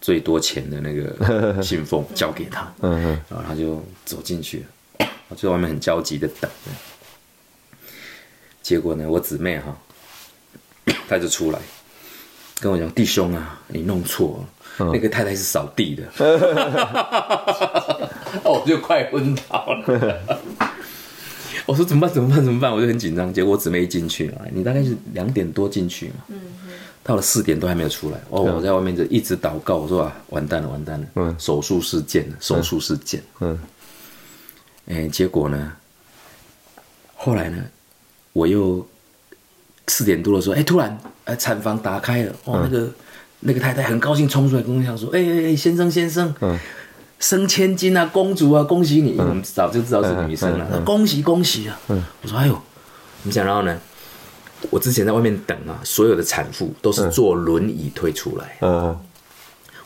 [0.00, 4.64] 最多钱的那个 信封交给他，嗯然后他就走进去
[4.98, 6.50] 了，我就在外面很焦急的等。
[8.62, 9.76] 结果呢，我姊妹哈，
[11.06, 11.58] 她就出来
[12.60, 14.42] 跟我讲：“弟兄啊，你弄错
[14.78, 16.02] 了，那个太太是扫地的。
[18.42, 20.18] ”哦，我就快昏倒了。
[21.66, 22.12] 我说怎么办？
[22.12, 22.44] 怎么办？
[22.44, 22.72] 怎么办？
[22.72, 23.32] 我就很紧张。
[23.32, 26.36] 结果我姊妹一进去了，你大概是两点多进去嘛，
[27.02, 28.20] 到了四点都还没有出来。
[28.30, 33.22] 哦，我在外面就一直祷告，我说啊，完蛋了，完蛋了，嗯手术事件，手术事件。
[33.40, 33.58] 嗯
[34.86, 35.72] 哎，结果呢，
[37.14, 37.64] 后来呢，
[38.34, 38.86] 我又
[39.88, 42.90] 四点多的时候，哎，突然，呃，产房打开了，哦，那个
[43.40, 46.58] 那个太太很高兴冲出来跟我讲说，哎哎哎，先生先生，嗯
[47.24, 49.14] 升千金啊，公主啊，恭喜你！
[49.16, 51.80] 我们早就知道是女生了，恭喜恭喜啊！
[51.88, 52.60] 我说哎呦，
[53.22, 53.80] 你想然后呢？
[54.68, 58.94] 我之前在外面等啊，所有的产妇都是坐轮椅推出来，嗯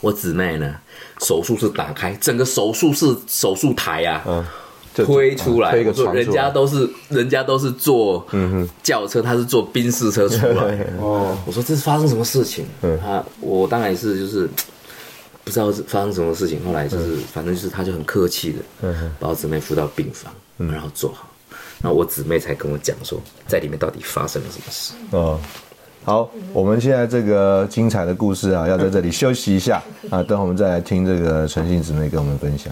[0.00, 0.74] 我姊妹呢，
[1.22, 4.44] 手术室打开，整个手术室手术台啊，
[4.92, 8.26] 推出来，人家都是人家都是坐
[8.82, 10.84] 轿车，他是坐宾士车出来。
[11.00, 12.66] 哦，我说这是发生什么事情？
[12.82, 14.50] 嗯他我当然也是就是
[15.48, 21.26] 不知道是发生什么事情，后来就是反正就是他就很客气的嗯把我姊妹扶到病房，然后坐好。
[21.80, 24.92] 然后我姊妹才跟我讲说，在里面到底发生了什么事。
[25.12, 25.40] 哦，
[26.04, 32.70] 好，我们现在这个精彩的故事啊，要在这里休息一下 啊，等会我们再来听这个诚信姊妹跟我们分享。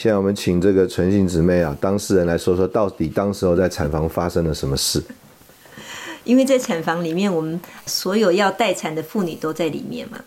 [0.00, 5.02] 现在我们请这个纯信姊妹啊，当事人来说说，到底当时候在产房发生了什么事？
[6.22, 10.20] 因为在产房里面，我们所有要待产的妇女都在里面嘛，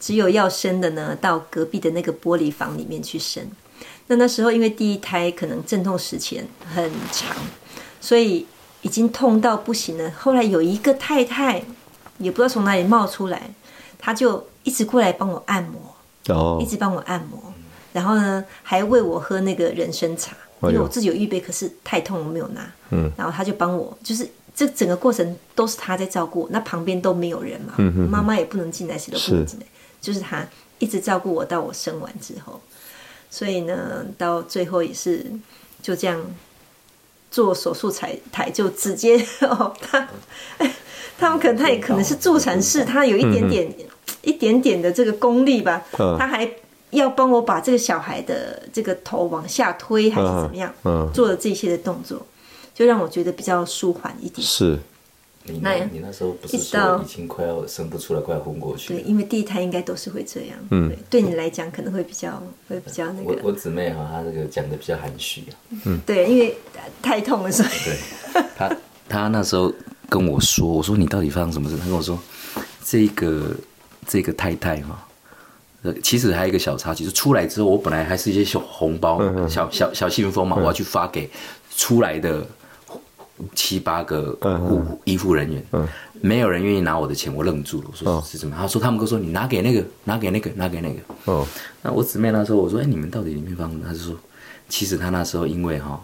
[0.00, 3.46] 只有要生的呢，到隔壁的那个玻璃房里面去生。
[4.06, 7.36] 那那时候因为第一胎可能阵痛时间很长，
[8.00, 8.46] 所以
[8.80, 10.10] 已经痛到不行了。
[10.12, 11.62] 后来有一个太太，
[12.16, 13.50] 也不知道从哪里冒出来，
[13.98, 17.52] 她就一直过来帮我按摩，哦一直帮我按摩，
[17.98, 22.60] 然后呢还喂我喝那个人参茶，因为我自己有预备，可是太痛我没有拿。
[22.90, 27.74] 嗯，然后他就帮我，就是这整个过程都是他在照顾我，那旁边都没有人嘛，
[28.08, 29.66] 妈妈也不能进来，谁都不能进来，
[30.00, 30.46] 就是他
[30.78, 32.60] 一直照顾我到我生完之后，
[33.28, 35.26] 所以呢，到最后也是
[35.82, 36.24] 就这样
[37.32, 40.08] 做手术台台就直接 哦，他
[41.18, 43.74] 他们可能他也可能是助产士，他有一点点、
[44.22, 46.16] 一点点的这个功力吧，嗯。
[46.16, 46.48] 他还
[46.90, 52.26] 要帮我把这个小孩的这个头往下推还是怎么样，嗯，做了这些的动作，
[52.74, 54.46] 就让我觉得比较舒缓一点。
[54.46, 54.78] 是。
[55.50, 60.58] 你那你那时候不是说已经快要生不出来，快要昏过去对，因为第一胎应该都是会这样。
[60.70, 60.90] 嗯。
[60.90, 65.56] 对，对你来讲可能会比较会比较那我我，姊妹哈，她这个讲的比较含蓄啊。
[66.04, 66.54] 对，因为
[67.00, 67.68] 太痛了，所以。
[67.82, 67.96] 对，
[68.58, 68.76] 她
[69.08, 69.72] 她那时候
[70.10, 71.78] 跟我说，我说你到底发生什么事？
[71.78, 72.18] 她跟我说，
[72.84, 73.56] 这个
[74.06, 75.07] 这个太太哈，
[75.82, 81.30] 呃，其实还有一个小插曲，就出来之后，我本来还是一些小红包、小小小信封嘛，我要去发给
[81.76, 82.44] 出来的
[83.54, 85.62] 七八个护医护人员，
[86.20, 87.88] 没有人愿意拿我的钱，我愣住了。
[87.92, 88.56] 我说是什么？
[88.58, 91.00] 他说他们都说你拿给那个，拿给那个，拿给那个。
[91.32, 91.46] 哦，
[91.82, 93.70] 那我姊妹那时候我说，哎，你们到底里面放？
[93.80, 94.16] 他就说，
[94.68, 96.00] 其实他那时候因为哈，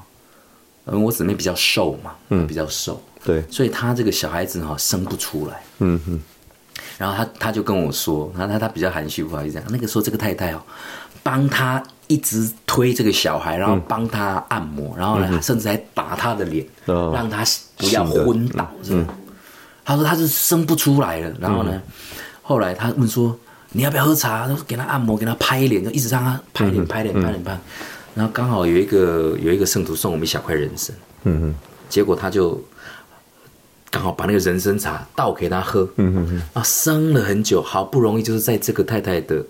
[0.85, 6.21] 嗯，我姊妹比较瘦嘛，嗯，比较瘦，对，所以他这个小孩子哈生不出来，嗯哼。
[6.97, 10.63] 然后他他就跟我说，他他他比较含蓄，不好意思讲，那个时候这个太太哦，
[11.23, 17.45] 帮他一直推这个小孩，然后帮他按摩，然后呢，甚至还打他的脸，让他
[17.77, 18.71] 不要昏倒。
[18.91, 19.07] 嗯，
[19.85, 21.83] 他说他是生不出来了，然后呢，
[22.43, 23.37] 后来他问说
[23.73, 24.47] 你要不要喝茶？
[24.47, 27.59] 他说给他按摩，给他拍脸，就一直让他拍脸拍脸拍脸拍。
[28.15, 31.55] 然后刚好有一个有一个圣徒送我们一小块人参，嗯嗯，
[31.89, 32.63] 结果他就。
[33.95, 39.41] 刚好把那个人参茶倒给他喝嗯嗯，啊，生了很久，好不容易就是在这个太太的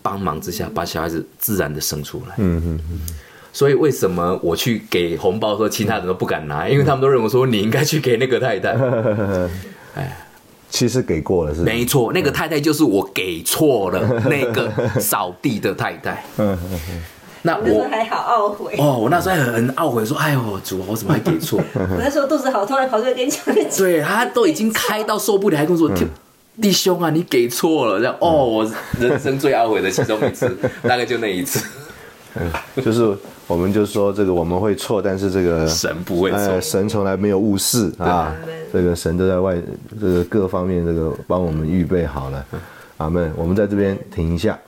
[0.00, 2.34] 帮忙之下，把小孩子自然的生出来。
[2.38, 3.00] 嗯嗯嗯。
[3.52, 8.70] 所以为什么我去给红包，说其他人都不敢拿，因为他们都认为说你应该去给那个太太。
[9.94, 10.26] 哎，
[10.70, 11.60] 其实给过了是。
[11.60, 16.24] 没错，那个太太就是我给错了那个扫地的太太。
[16.38, 17.02] 嗯嗯嗯。
[17.42, 23.40] 那我还好懊悔哦，我那时候还很懊悔，说：“哎呦，主，我怎么还给错？” 我那时候肚子好痛，还跑出来跟你讲。
[23.76, 25.90] 对他都已经开到受不了，还跟我说
[26.62, 31.66] ：“弟兄啊，你给错了。”这样哦，我人生最懊悔的其中一次，大概就那一次。
[32.36, 32.50] 嗯，
[32.82, 33.14] 就是
[33.46, 38.32] 我们就说这个我们会错，但是这个 神不会错，神从来没有误事啊。
[38.72, 39.56] 这个神都在外，
[40.00, 42.44] 这个各方面这个帮我们预备好了。
[42.98, 43.30] 阿门。
[43.36, 44.58] 我们在这边停一下。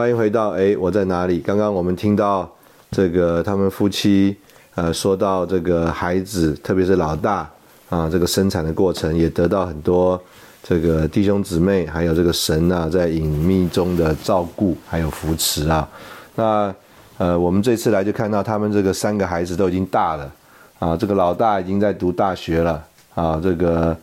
[0.00, 1.40] 欢迎回到哎，我在哪里？
[1.40, 2.50] 刚刚我们听到
[2.90, 4.34] 这个他们夫妻
[4.74, 7.46] 呃说到这个孩子，特别是老大
[7.90, 10.18] 啊，这个生产的过程也得到很多
[10.62, 15.86] 这个弟兄姊妹还有这个神啊在隐秘中的照顾还有扶持啊。
[16.34, 16.74] 那
[17.18, 20.32] 呃，我们这次来就看到他们这个三个孩子都已经大了
[20.78, 22.82] 啊，这个老大已经在读大学了
[23.14, 23.94] 啊，这个。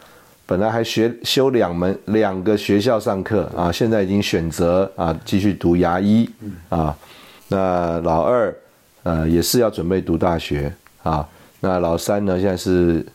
[0.47, 6.27] 本来还学修两门两个学校上课啊，现在已经选择啊继续读牙医
[6.69, 6.97] 啊。
[7.49, 8.55] 那老二
[9.03, 11.27] 呃也是要准备读大学啊。
[11.59, 13.05] 那老三呢现在是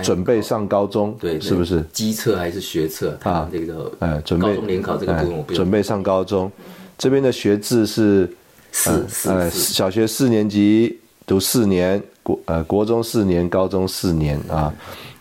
[0.00, 1.82] 准备上高中，对，是不是？
[1.92, 3.48] 机测还是学测啊？
[3.50, 6.50] 这个呃准备高中联考这个部分，准备上高中。
[6.96, 8.32] 这边的学制是
[8.70, 10.96] 四呃小学四年级
[11.26, 14.72] 读四年，国呃国中四年，高中四年啊。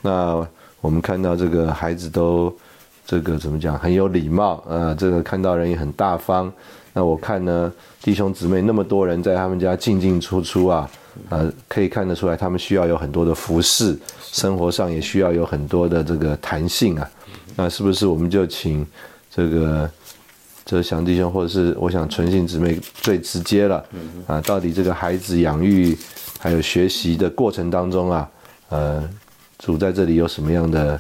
[0.02, 0.48] 那
[0.82, 2.56] 我们看到这个孩子都，
[3.06, 6.52] 这个怎么讲很有礼貌啊，这个看到人也很大方。
[6.94, 10.90] 那我看呢，弟兄姊妹那么多人在他们家进进出出啊，
[11.30, 17.10] 呃，可以看得出来他们需要有很多的服饰，生活上也需要有很多的这个弹性啊。
[17.56, 18.86] 那是不是我们就请
[19.30, 19.90] 这个
[20.66, 23.84] 泽祥弟兄，或者是我想纯信姊妹最直接了
[24.28, 24.40] 啊？
[24.42, 25.98] 到底这个孩子养育
[26.40, 28.30] 还有学习的过程当中啊，
[28.70, 29.10] 呃。
[29.60, 31.00] 主在这里有什么样的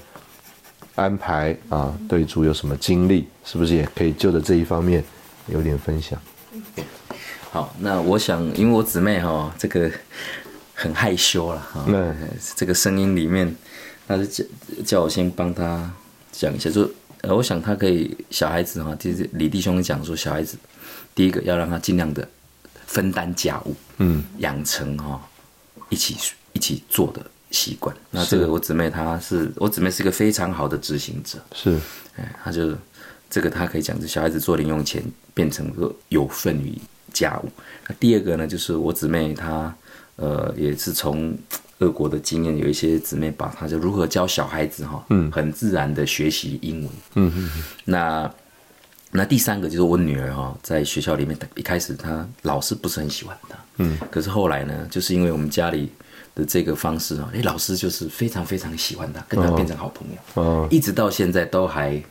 [0.95, 1.93] 安排啊？
[2.07, 3.27] 对主有什么经历？
[3.43, 5.03] 是不是也可以就着这一方面
[5.47, 6.19] 有点分享？
[7.51, 9.91] 好，那我想，因为我姊妹哈，这个
[10.73, 11.85] 很害羞了哈，
[12.55, 13.55] 这个声音里面，
[14.07, 14.43] 他是叫
[14.85, 15.91] 叫我先帮他
[16.31, 16.89] 讲一下，就
[17.21, 20.57] 呃，我想他可以小孩子哈，就是李弟兄讲说，小孩子
[21.13, 22.27] 第一个要让他尽量的
[22.87, 25.21] 分担家务，嗯，养成哈
[25.89, 26.17] 一起
[26.53, 27.25] 一起做的。
[27.51, 31.79] 习惯，那这个我姊妹她是我姊妹是一个非常好的执行者，是，
[32.17, 32.73] 哎，她就
[33.29, 35.01] 这个她可以讲，这小孩子做零用钱
[35.33, 36.77] 变成个有份于
[37.13, 37.49] 家务。
[37.87, 39.73] 那第二个呢，就是我姊妹她
[40.17, 41.37] 呃也是从
[41.79, 48.33] 俄国的经验，有一些姊妹把她就如何教小孩子哈，嗯，很自然的学习英文，嗯嗯，那
[49.11, 55.89] 那第三个就是我女儿哈，在学校里面一开始她老师不是很喜欢她，嗯，可是后来呢，就是因为我们家里。
[56.35, 62.03] 的这个方式啊，哎，老师就是非常非常喜欢他，跟他变成好朋友，哦，一直到现在都还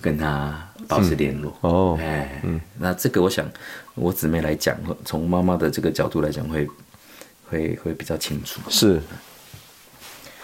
[0.00, 0.56] 跟他
[0.86, 1.52] 保持联络。
[1.62, 3.50] 哦，哎，嗯，那这个我想，
[3.96, 6.68] 我姊妹来讲，从妈妈的这个角度来讲，会
[7.50, 8.60] 会会比较清楚。
[8.70, 9.02] 是，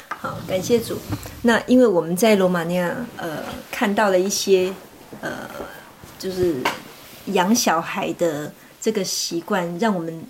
[0.08, 0.98] 好，感谢主。
[1.42, 4.72] 那因为我们在罗马尼亚，呃，看到了一些，
[5.20, 5.48] 呃，
[6.18, 6.56] 就是
[7.26, 10.20] 养小孩的这个习惯，让我们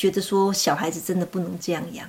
[0.00, 2.08] 觉得说小孩子真的不能这样养。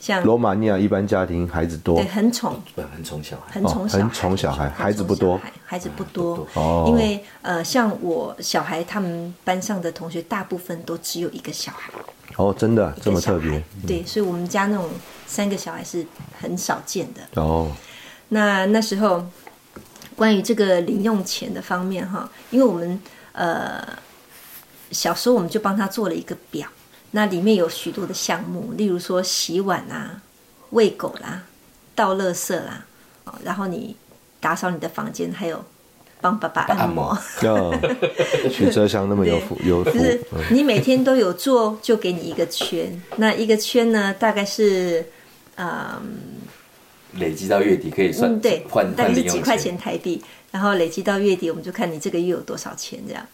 [0.00, 11.92] 像罗马尼亚一般家庭孩子多，对，很宠，很宠小孩，很宠小孩，很宠小孩，孩子不多，孩子不多，哦，因为呃，像我小孩他们班上的同学，大部分都只有一个小孩，
[12.34, 13.62] 哦，真的这么特别？
[13.86, 14.90] 对，所以我们家那种
[15.28, 16.04] 三个小孩是
[16.40, 17.40] 很少见的。
[17.40, 17.70] 哦，
[18.30, 19.24] 那那时候
[20.16, 23.80] 关于这个零用钱的方面哈，因为我们呃
[24.90, 26.68] 小时候我们就帮他做了一个表，
[27.12, 30.20] 那里面有许多的项目，例如说洗碗啊、
[30.70, 31.42] 喂狗啦、
[31.94, 32.84] 倒垃圾啦，
[33.24, 33.96] 哦，然后你
[34.40, 35.64] 打扫你的房间，还有
[36.20, 37.16] 帮爸爸按按摩
[38.50, 43.00] 许哲祥那么有福有福就，是嗯你每天都有做，就给你一个圈。
[43.16, 45.06] 那一个圈呢，大概是，
[45.56, 46.00] 嗯，
[47.14, 53.26] 累积到月底可以算嗯，对，换大概是几块钱台币，然后累积到月底，我们就看你这个月有多少钱这样。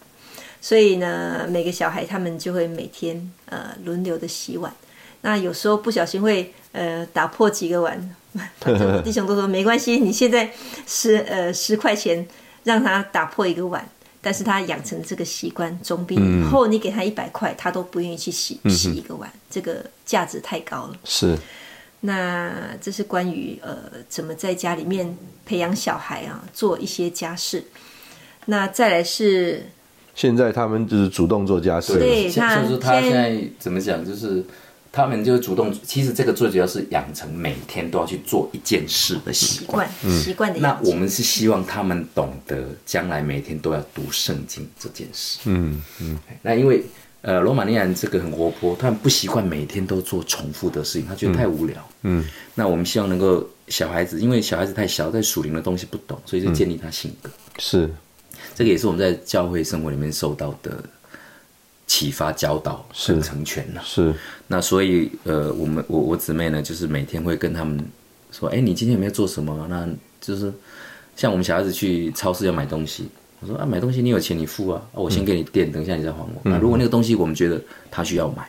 [0.65, 4.73] 所以呢，每个小孩他们就会每天呃轮流的洗碗。
[5.21, 8.17] 那有时候不小心会呃打破几个碗，
[9.05, 10.51] 弟兄都说没关系，你现在
[10.87, 12.27] 十呃十块钱
[12.63, 13.87] 让他打破一个碗，
[14.23, 20.97] 但是他养成这个习惯，总比以后你给他一百块，他都不愿意去洗洗一个碗，这个价值太高了。
[21.05, 21.37] 是
[22.01, 22.51] 那
[22.81, 23.77] 这是关于呃
[24.09, 27.63] 怎么在家里面培养小孩啊，做一些家事。
[28.47, 29.67] 那再来是
[30.15, 34.45] 现在他们就是主动做家事了，像对他像说他现现在怎么讲，就是
[34.93, 39.89] 他们就主动，其实这个最主要是养成每天都要去做一件事的习惯。
[40.03, 40.79] 惯习惯的那。
[40.85, 45.41] 我们是希望他们懂得将来每天都要读圣经这件事。
[45.47, 46.85] 嗯嗯，那因为
[47.23, 51.77] 呃，罗马尼亚人这个很活泼，他们不习惯每天都做重复的事情，他觉得太无聊。
[52.03, 52.23] 嗯，
[52.55, 57.31] 那我们希望能够小孩子，因为小孩子太小，在属灵的东西不懂，所以就建立他性格。
[57.59, 57.91] 是
[58.55, 60.83] 这个也是我们在教会生活里面受到的
[61.87, 64.15] 启发、教导是成全呐、是，
[64.47, 67.79] 那所以呃，我们我我姊妹呢，就是每天会跟他们
[68.33, 69.67] 说，哎，你今天有没有做什么？
[69.69, 69.87] 那
[70.21, 70.53] 就是
[71.17, 73.09] 像我们小孩子去超市要买东西，
[73.41, 76.41] 我说啊，买东西你有钱你付啊，啊我先给你垫，等一下你再还我。
[76.43, 78.49] 那如果那个东西我们觉得他需要买，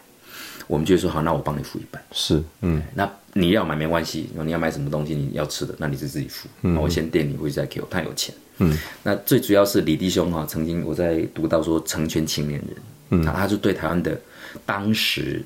[0.67, 2.01] 我们就会说好，那我帮你付一半。
[2.13, 6.47] 是，嗯那你要买没关系，你要买什么东西你要吃的，那你就自己付。
[6.61, 8.33] 那我先垫你，回去再给我，他有钱。
[8.59, 12.69] 嗯，那最主要是李弟兄哈、曾经我在读到说成全青年人，
[13.09, 14.17] 嗯，他他就对台湾的
[14.65, 15.43] 当时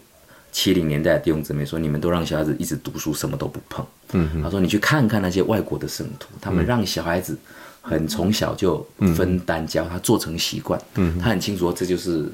[0.51, 3.83] 七零年代的弟兄姊妹说，你们都让小孩子一直读书，什么都不碰。
[4.11, 7.35] 嗯，他说你去看看那些外国的圣徒，他们让小孩子
[7.81, 12.29] 很从小就分担教他做成习惯，嗯，他很清楚说这就是。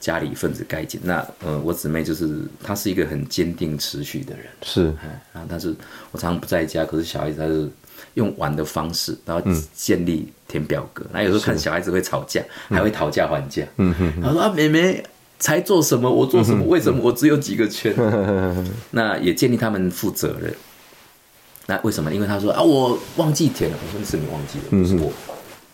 [0.00, 1.00] 家里分子该尽。
[1.04, 5.74] 那呃，我姊妹就是她是一个很坚定持续的人，是哎，然后但是
[6.10, 7.68] 我常常不在家，可是小孩子他是
[8.14, 11.04] 用玩的方式，然后建立填表格。
[11.12, 13.62] 那、有时候看小孩子会吵架，还会讨价还价。
[13.76, 15.04] 嗯哼，他说啊，妹妹
[15.38, 17.94] 才做什么，我做什么，为什么我只有几个圈？
[18.90, 20.52] 那也建立他们负责任。
[21.66, 22.12] 那为什么？
[22.12, 23.76] 因为他说啊，我忘记填了。
[23.86, 25.12] 我说是你忘记了，不是我，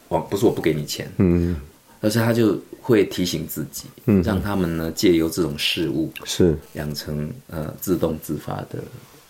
[0.08, 1.10] 忘不是我不给你钱。
[1.16, 1.56] 嗯
[2.00, 8.82] 而是他就会提醒自己，嗯让他们呢借由这种事物，是养成呃自动自发的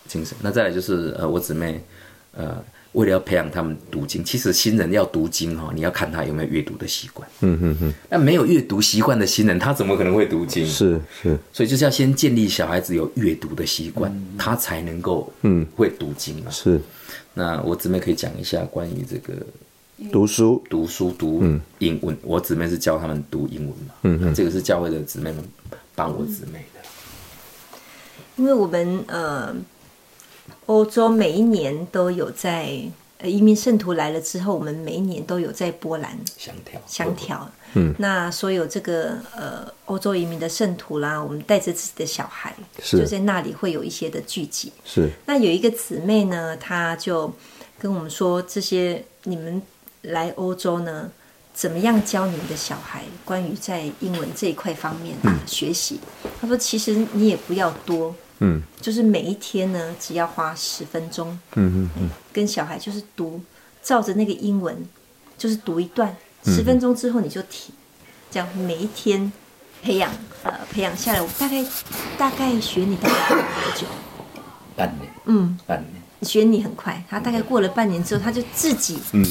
[0.07, 0.37] 精神。
[0.41, 1.81] 那再来就是呃我姊妹
[2.33, 2.63] 呃
[2.93, 7.27] 为了要培养他们读经，其实新人要读经哈、你要看他有没有阅读的习惯。
[7.41, 10.65] 嗯嗯嗯那没有阅读习惯的新人，他怎么可能会读经？
[10.65, 16.49] 是是所以就是要先建立小孩子有阅读的习惯，他才能够嗯会读经啊。
[16.49, 16.79] 是
[17.33, 19.33] 那我姊妹可以讲一下关于这个
[20.11, 20.63] 读书。
[20.69, 21.43] 读书读
[21.79, 24.33] 英文，我姊妹是教他们读英文嘛，嗯嗯。
[24.33, 25.43] 这个是教会的姊妹们
[25.95, 26.79] 帮我姊妹的。
[28.35, 29.55] 因为我们呃，
[30.67, 32.79] 欧洲每一年都有在
[33.17, 37.49] 呃移民圣徒来了之后，我们每一年都有在波兰香条，相调。
[37.73, 42.99] 嗯，那所有这个呃欧洲移民的圣徒啦，我们带着自己的小孩，是。
[42.99, 44.71] 就在那里会有一些的聚集。
[44.85, 45.09] 是。
[45.25, 47.33] 那有一个姊妹呢，她就
[47.79, 49.59] 跟我们说，这些你们
[50.07, 51.09] 来欧洲呢，
[51.53, 55.99] 怎么样教你们的小孩关于在英文这一块方面的学习？
[56.41, 58.61] 他说，其实你也不要多，嗯。
[58.81, 63.41] 就是每一天呢，只要花十分钟，嗯嗯跟小孩就是读，
[63.81, 64.75] 照着那个英文，
[65.37, 67.73] 就是读一段，嗯十分钟之后你就提，
[68.31, 69.31] 这样每一天
[69.81, 70.11] 培养，
[70.43, 71.65] 呃，培养下来，我大概
[72.17, 73.37] 大概学你大概多
[73.75, 73.87] 久？
[74.75, 75.91] 半年，嗯，半年，
[76.21, 79.25] 学你很快，他大概过了半年之后，他就自己嗯，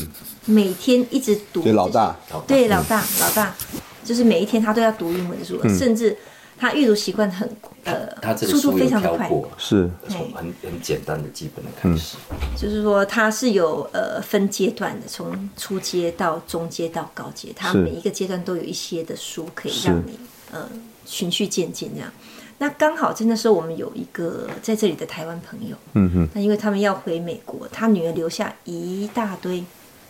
[0.46, 1.62] 每天一直读。
[1.62, 2.16] 对老大。
[2.46, 3.54] 对老大老大，
[4.02, 6.16] 就是每一天他都要读英文书，甚至
[6.58, 7.48] 他阅读习惯很
[7.84, 9.90] 呃他这个速度非常的快，是。
[10.08, 12.16] 从很很简单的基本的开始，
[12.56, 20.18] 就是说他是有呃分阶段的，从初阶到中阶到高阶，他每一个阶段都有一些的书可以让你
[20.50, 20.68] 呃
[21.04, 22.10] 循序渐进这样。
[22.58, 26.28] 那刚好在那时候，我们有一个在这里的台湾朋友，嗯哼。
[26.32, 29.62] 那因为他们要回美国，他女儿留下一大堆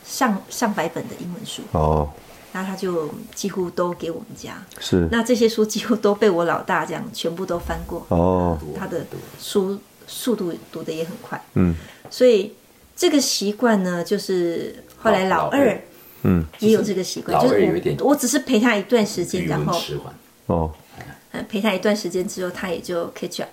[0.07, 2.09] 上上百本的英文书，哦。
[2.53, 4.65] 那他就几乎都给我们家。
[4.81, 5.07] 是。
[5.13, 9.05] 那这些书几乎都被我老大这样全部都翻过，哦，他的
[9.39, 11.75] 书速度读的也很快，嗯。
[12.09, 12.55] 所以
[12.95, 15.81] 这个习惯呢，就是后来老老二二
[16.23, 16.47] 嗯。
[16.61, 20.15] 也有这个习惯，老就是二有点我我只是陪他一段时间，语然后文迟缓，
[20.47, 20.73] 哦。
[21.33, 23.51] 呃陪他一段时间之后，他也就 catch up。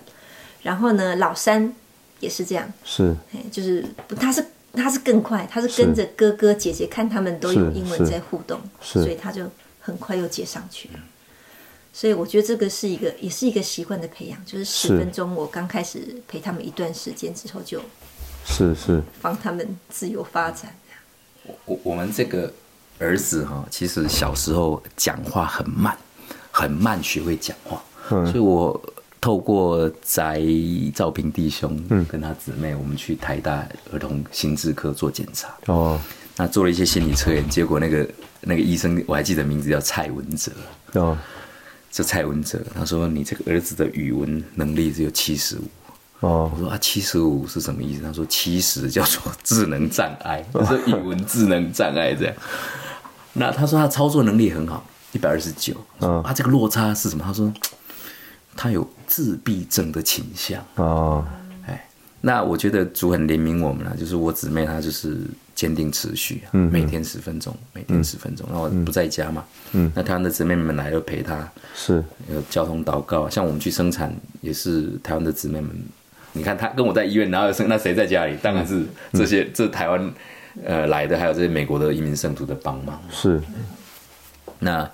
[0.62, 1.74] 然后呢，老三
[2.20, 3.14] 也是这样，是。
[3.34, 4.42] 哎，就是不他是
[4.76, 9.48] 他是更快，他是跟着哥哥姐姐看他们都有英文在互动，所以他就
[9.80, 10.88] 很快又接上去。
[10.88, 11.00] 了。
[11.92, 17.80] 所以我觉得这个是一个，也是一个习惯的培养，就是十分钟，我刚开始陪他们一段时间之后，就
[18.44, 19.00] 是是。
[19.20, 20.74] 放他们自由发展。
[21.66, 22.52] 我我们这个
[22.98, 25.96] 儿子哈，其实小时候讲话很慢，
[26.50, 28.26] 很慢学会讲话，嗯。
[28.26, 28.72] 所以我
[29.24, 30.22] 透过翟
[30.94, 35.98] 兆平弟兄跟他姊妹，我们去台大儿童心智科做检查，哦
[36.36, 38.06] 那做了一些心理测验，结果那个
[38.42, 40.52] 那个医生我还记得名字叫蔡文哲，
[40.92, 41.16] 哦
[41.90, 45.62] 这蔡文哲他说你这个儿子的语文能力只有七十五。
[46.20, 48.02] 哦我说啊，七十五是什么意思？
[48.02, 52.34] 他说七十叫做智能障碍，就是语文智能障碍这样。
[53.32, 55.74] 那他说他操作能力很好，一百二十九。
[56.00, 57.24] 嗯啊，这个落差是什么？
[57.24, 57.50] 他说
[58.56, 60.64] 他有自闭症的倾向。
[60.76, 61.24] 哦
[61.66, 61.88] 哎，
[62.20, 65.18] 那我觉得主很怜悯我们了，就是我姊妹她就是
[65.54, 68.46] 坚定持续啊，每天十分钟，每天十分钟。
[68.50, 75.70] 然后不在家嘛，嗯，那台湾的姊妹们来了陪她，是有交通祷告，像我们去生产也是台湾的姊妹们。
[76.32, 78.36] 你看她跟我在医院，然后生那谁在家里？
[78.42, 80.12] 当然是这些、这台湾
[80.64, 83.00] 呃来的，还有这些美国的移民圣徒的帮忙。
[83.10, 83.40] 是
[84.58, 84.90] 那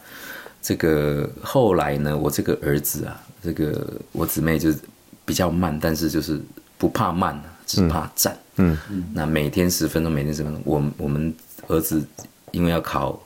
[0.61, 4.79] 这个后来呢，我这个儿子啊，这个我姊妹就是
[5.25, 6.41] 比较慢，但是就是
[6.79, 8.37] 不怕慢啊，只怕站。
[8.57, 10.63] 嗯嗯那每天十分钟，每天十分钟。
[10.65, 11.35] 我我们
[11.69, 12.05] 儿子
[12.53, 13.21] 因为要考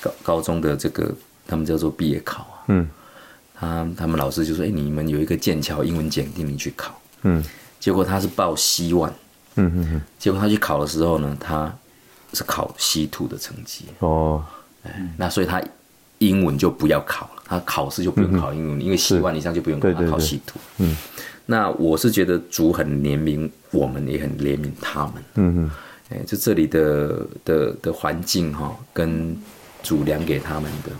[0.00, 1.14] 高高中的这个，
[1.46, 2.64] 他们叫做毕业考啊。
[2.68, 2.88] 嗯
[3.54, 7.42] 他他们老师就说：“哎、你们有一个剑桥英文检定，你去考。”嗯
[7.78, 9.10] 结果他是报希望，
[9.56, 11.72] 嗯嗯嗯结果他去考的时候呢，他
[12.32, 14.44] 是考稀土的成绩，哦
[14.82, 15.62] 哎那所以他
[16.18, 20.58] 英文就不要考了，他考试就不用考英文，因为希望以上就不用考，他对对对考稀土。
[20.78, 20.96] 嗯，
[21.46, 25.14] 那我是觉得主很怜悯我们，也很怜悯他们。
[25.36, 25.70] 嗯嗯
[26.10, 29.36] 哎，就这里的的的环境哈、跟
[29.82, 30.90] 主量给他们的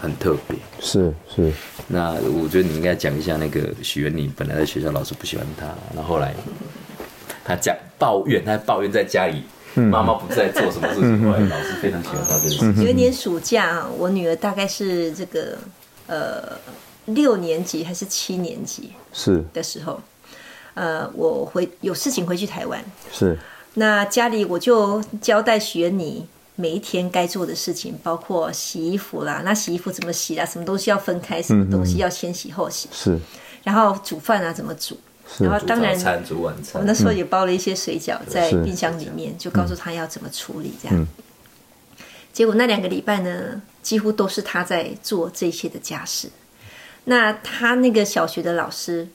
[0.00, 0.56] 很特别。
[0.80, 1.52] 是是
[1.86, 6.34] 那我觉得你应该讲一下那个许愿，你本来在学校老师不喜欢他，然后后来
[7.44, 9.42] 他讲抱怨，他抱怨在家里
[9.82, 12.74] 妈妈不在做什么事情，后来老师非常喜欢他这件事。
[12.74, 12.84] 情。
[12.84, 15.58] 有一年暑假啊，我女儿大概是这个
[16.06, 16.56] 呃
[17.06, 19.44] 六年级还是七年级是。
[19.52, 20.00] 的时候，
[20.74, 23.38] 呃，我回有事情回去台湾，是。
[23.74, 33.18] 那家里我就交代学你每一天该做的事情，包括洗衣服啦，那洗衣服怎么洗啦，什么东西要分开，什么东西要先洗后洗，是。
[33.64, 34.96] 然后煮饭啊怎么煮，
[35.38, 41.06] 然后当然餐、煮晚我餐，那时候也包了一些水饺在冰箱里面，就告诉他要怎么处理这样。
[42.32, 46.28] 结果那两个礼拜呢，几乎都是他在做这些的家事。
[47.04, 49.06] 那他那个小学的老师，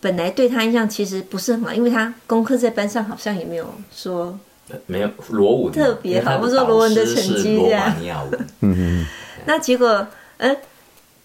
[0.00, 4.38] 本来对他印象其实不是很好，因为他功课在班上好像也没有说
[4.86, 8.28] 没有罗文特别好因为他或者说罗文的成绩罗这样。
[9.46, 10.06] 那结果，
[10.36, 10.56] 呃，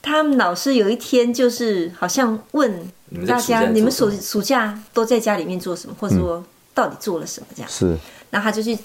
[0.01, 6.43] 他们老师有一天就是好像问你们大家，你们暑暑假都在家里面做什么，或者说
[6.74, 7.72] 到底做了什么这样。
[7.72, 7.97] 是。
[8.30, 8.78] 然后他就去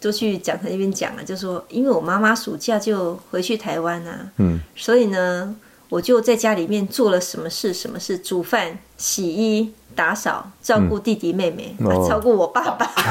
[0.00, 5.56] 就去讲台那边讲了，就说因为我妈妈暑假就回去台湾啊，嗯，所以呢，
[5.88, 11.74] 我就在家里面做了什么事，什么事，煮饭、洗衣、打扫、照顾弟弟妹妹，
[12.08, 12.88] 照顾我爸爸。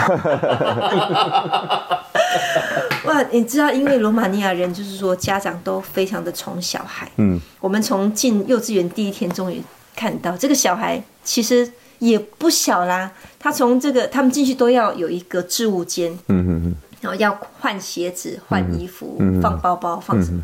[3.06, 7.38] 哇，你知道，因为罗马尼亚人就是说家长都非常的宠小孩，嗯。
[7.60, 9.62] 我们从进幼稚园第一天终于
[10.04, 16.76] 看到这个小孩其实也不小啦，他从这个他们进去都要有一个置物间，嗯嗯嗯。
[17.00, 20.44] 然后要换鞋子、换衣服、放包包、放什么。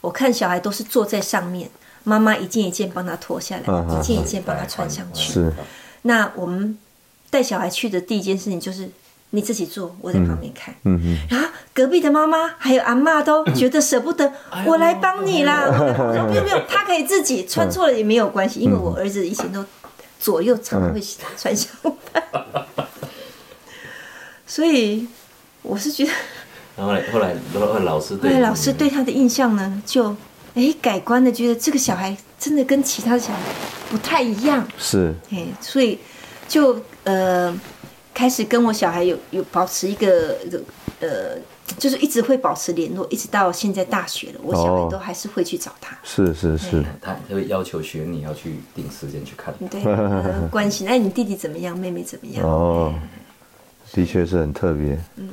[0.00, 1.68] 我看小孩都是坐在上面，
[2.04, 5.30] 妈妈一件一件帮他脱下来，一件一件帮他穿上去。
[5.34, 5.52] 是。
[6.02, 6.78] 那我们
[7.28, 8.88] 带小孩去的第一件事情就是
[9.30, 10.74] 你自己做，我在旁边看。
[10.84, 14.32] 嗯嗯然后隔壁的妈妈还有阿妈都觉得舍不得，
[14.64, 15.64] 我来帮你啦。
[15.68, 19.64] 我说不用不用，他可以自己穿错了也没有关系，因为我儿子以前都
[20.18, 21.00] 左右常常会
[21.36, 21.70] 穿相
[22.12, 22.22] 反，
[24.46, 25.06] 所以
[25.62, 26.12] 我是觉得。
[26.76, 30.14] 然后后来后来老师对老师对他的印象呢，就
[30.54, 33.40] 哎改观的，觉得这个小孩真的跟其他的小孩
[33.90, 35.98] 不太一样，是哎，所以
[36.46, 37.54] 就呃
[38.16, 40.38] 开始跟我小孩有有保持一个
[41.00, 41.36] 呃，
[41.76, 45.94] 就是一直会保持联络，一直到现在大学了，我小孩都还是会去找他。
[46.02, 49.52] 是是是，他会要求学你要去定时间去看。
[49.68, 49.82] 对，
[50.48, 50.88] 关心。
[50.88, 51.78] 哎，你弟弟怎么样？
[51.78, 52.42] 妹妹怎么样？
[52.42, 52.94] 哦，
[53.92, 54.98] 的确是很特别。
[55.16, 55.28] 嗯，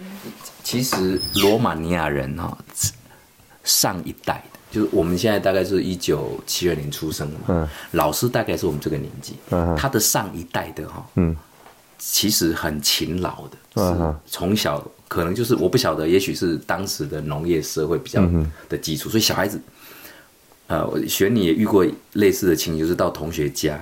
[0.62, 2.58] 其实罗马尼亚人哈，
[3.64, 11.34] 上一代的，就是我们现在大概是一九七二年出生的嘛，嗯，老师大概是我们这个年纪，嗯，他的上一代的哈，嗯。
[12.06, 18.22] 其实很勤劳的，是从小可能就是我不晓得，也许是当时的农业社会比较
[18.68, 19.58] 的基础，所以小孩子，
[20.68, 23.80] 呃，选你也遇过类似的情形，就是到同学家，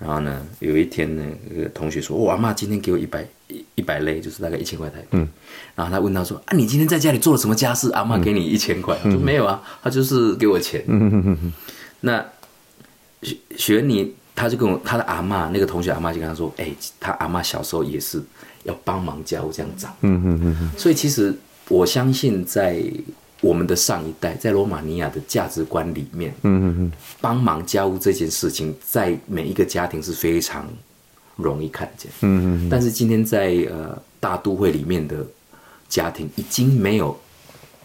[0.00, 3.24] 然后呢，有一天呢，那个同学说：“我阿妈今天给我一百
[3.76, 5.16] 一百类，就是大概一千块台币。”
[5.76, 7.88] 然后他问他说：“啊，你今天在家里做了什么家事？
[7.92, 10.84] 阿妈给你一千块？”说：“没有啊，他就是给我钱。”
[12.02, 12.26] 那
[13.22, 14.14] 学学你。
[14.34, 18.22] 他就跟我他的阿妈那个同学阿妈就跟他说：“哎，他阿妈小时候也是
[18.62, 21.34] 要帮忙家务这样长。”嗯嗯嗯所以其实
[21.68, 22.82] 我相信，在
[23.42, 30.66] 我们的上一代，在罗马尼亚的价值观里面，嗯嗯嗯，帮忙家务这件事情，在每一个家庭是非常
[31.36, 32.10] 容易看见。
[32.22, 32.68] 嗯嗯。
[32.70, 35.26] 但是今天在呃大都会里面的
[35.88, 37.18] 家庭，已经没有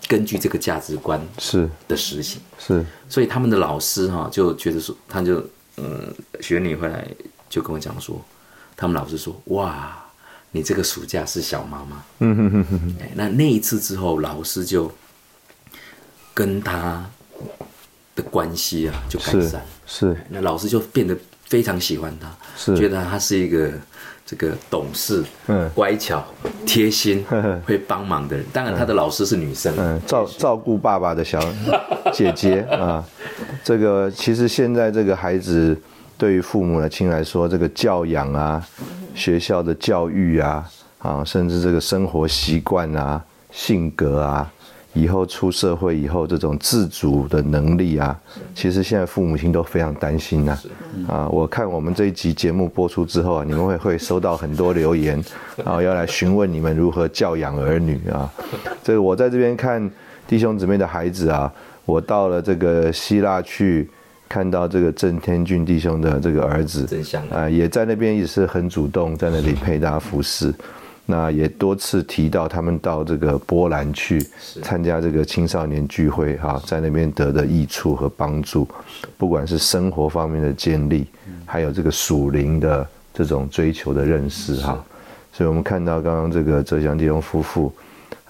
[0.07, 2.41] 根据这个价值观是的实行。
[2.57, 2.85] 是。
[3.09, 5.45] 所以他们的老师哈就觉得说，他就。
[5.77, 7.07] 嗯，学女回来
[7.49, 8.23] 就跟我讲说，
[8.75, 9.97] 他们老师说，哇，
[10.51, 12.03] 你这个暑假是小妈妈。
[12.19, 12.95] 嗯哼哼哼。
[13.13, 14.91] 那那一次之后，老师就
[16.33, 17.09] 跟他
[18.15, 19.65] 的关系啊就改善。
[19.85, 20.15] 是。
[20.29, 23.73] 那老师就变得非常喜欢他，是觉得他是一个
[24.25, 26.25] 这个懂事、嗯，乖巧、
[26.65, 27.23] 贴心、
[27.63, 28.43] 会帮忙的人。
[28.51, 31.39] 当然，他的老师是女生，嗯，照照顾爸爸的小
[32.11, 33.03] 姐姐啊。
[33.63, 35.79] 这个其实现在这个孩子
[36.17, 38.65] 对于父母的亲来说，这个教养啊，
[39.13, 40.67] 学校的教育啊，
[40.97, 44.51] 啊，甚至这个生活习惯啊、性格啊，
[44.95, 48.19] 以后出社会以后这种自主的能力啊，
[48.55, 50.57] 其实现在父母亲都非常担心呐。
[51.07, 55.23] 啊，我看我们这一集节目播出之后啊，你们会会收到很多留言，
[55.57, 58.27] 然 后要来询问你们如何教养儿女啊。
[58.81, 59.91] 这个我在这边看
[60.25, 61.53] 弟兄姊妹的孩子啊。
[61.85, 63.87] 我到了这个希腊去，
[64.27, 66.83] 看到这个郑天俊弟兄的这个儿子，
[67.29, 70.51] 啊，也在那边也是很主动，在那里陪他服侍。
[71.05, 74.19] 那也多次提到他们到这个波兰去
[74.63, 78.67] 参加这个青少年聚会，哈，在那边得的益处和帮助，
[79.17, 81.05] 不管是生活方面的建立，
[81.45, 84.83] 还有这个属灵的这种追求的认识，哈。
[85.31, 87.73] 所以我们看到刚刚这个浙江弟兄夫妇。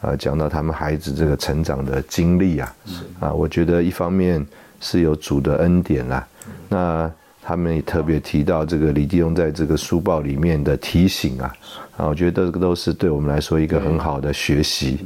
[0.01, 2.75] 啊，讲到他们孩子这个成长的经历啊，
[3.21, 4.45] 啊，我觉得一方面
[4.79, 6.27] 是有主的恩典啦，
[6.69, 7.11] 那
[7.45, 11.55] 他们也特别提到这个李弟兄在这个书报里面的提醒啊，
[11.97, 14.99] 啊，我觉得这个都是对我们来说一个很好的学习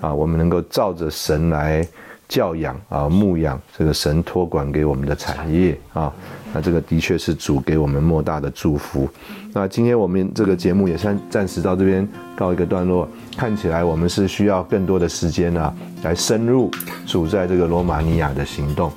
[0.00, 1.86] 啊，我们能够照着神来。
[2.28, 6.12] 教养啊，牧养这个神托管给我们的产业啊，
[6.52, 9.08] 那这个的确是主给我们莫大的祝福。
[9.52, 13.08] 那今天我们这个节目也暂暂时到这边告一个段落。
[13.36, 15.72] 看起来我们是需要更多的时间啊，
[16.02, 16.68] 来深入
[17.06, 18.90] 主在这个罗马尼亚的行动。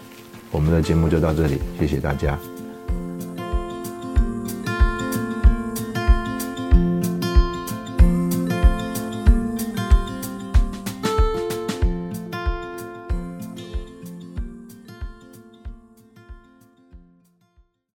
[0.50, 2.36] 我们的节目就到这里，谢谢大家。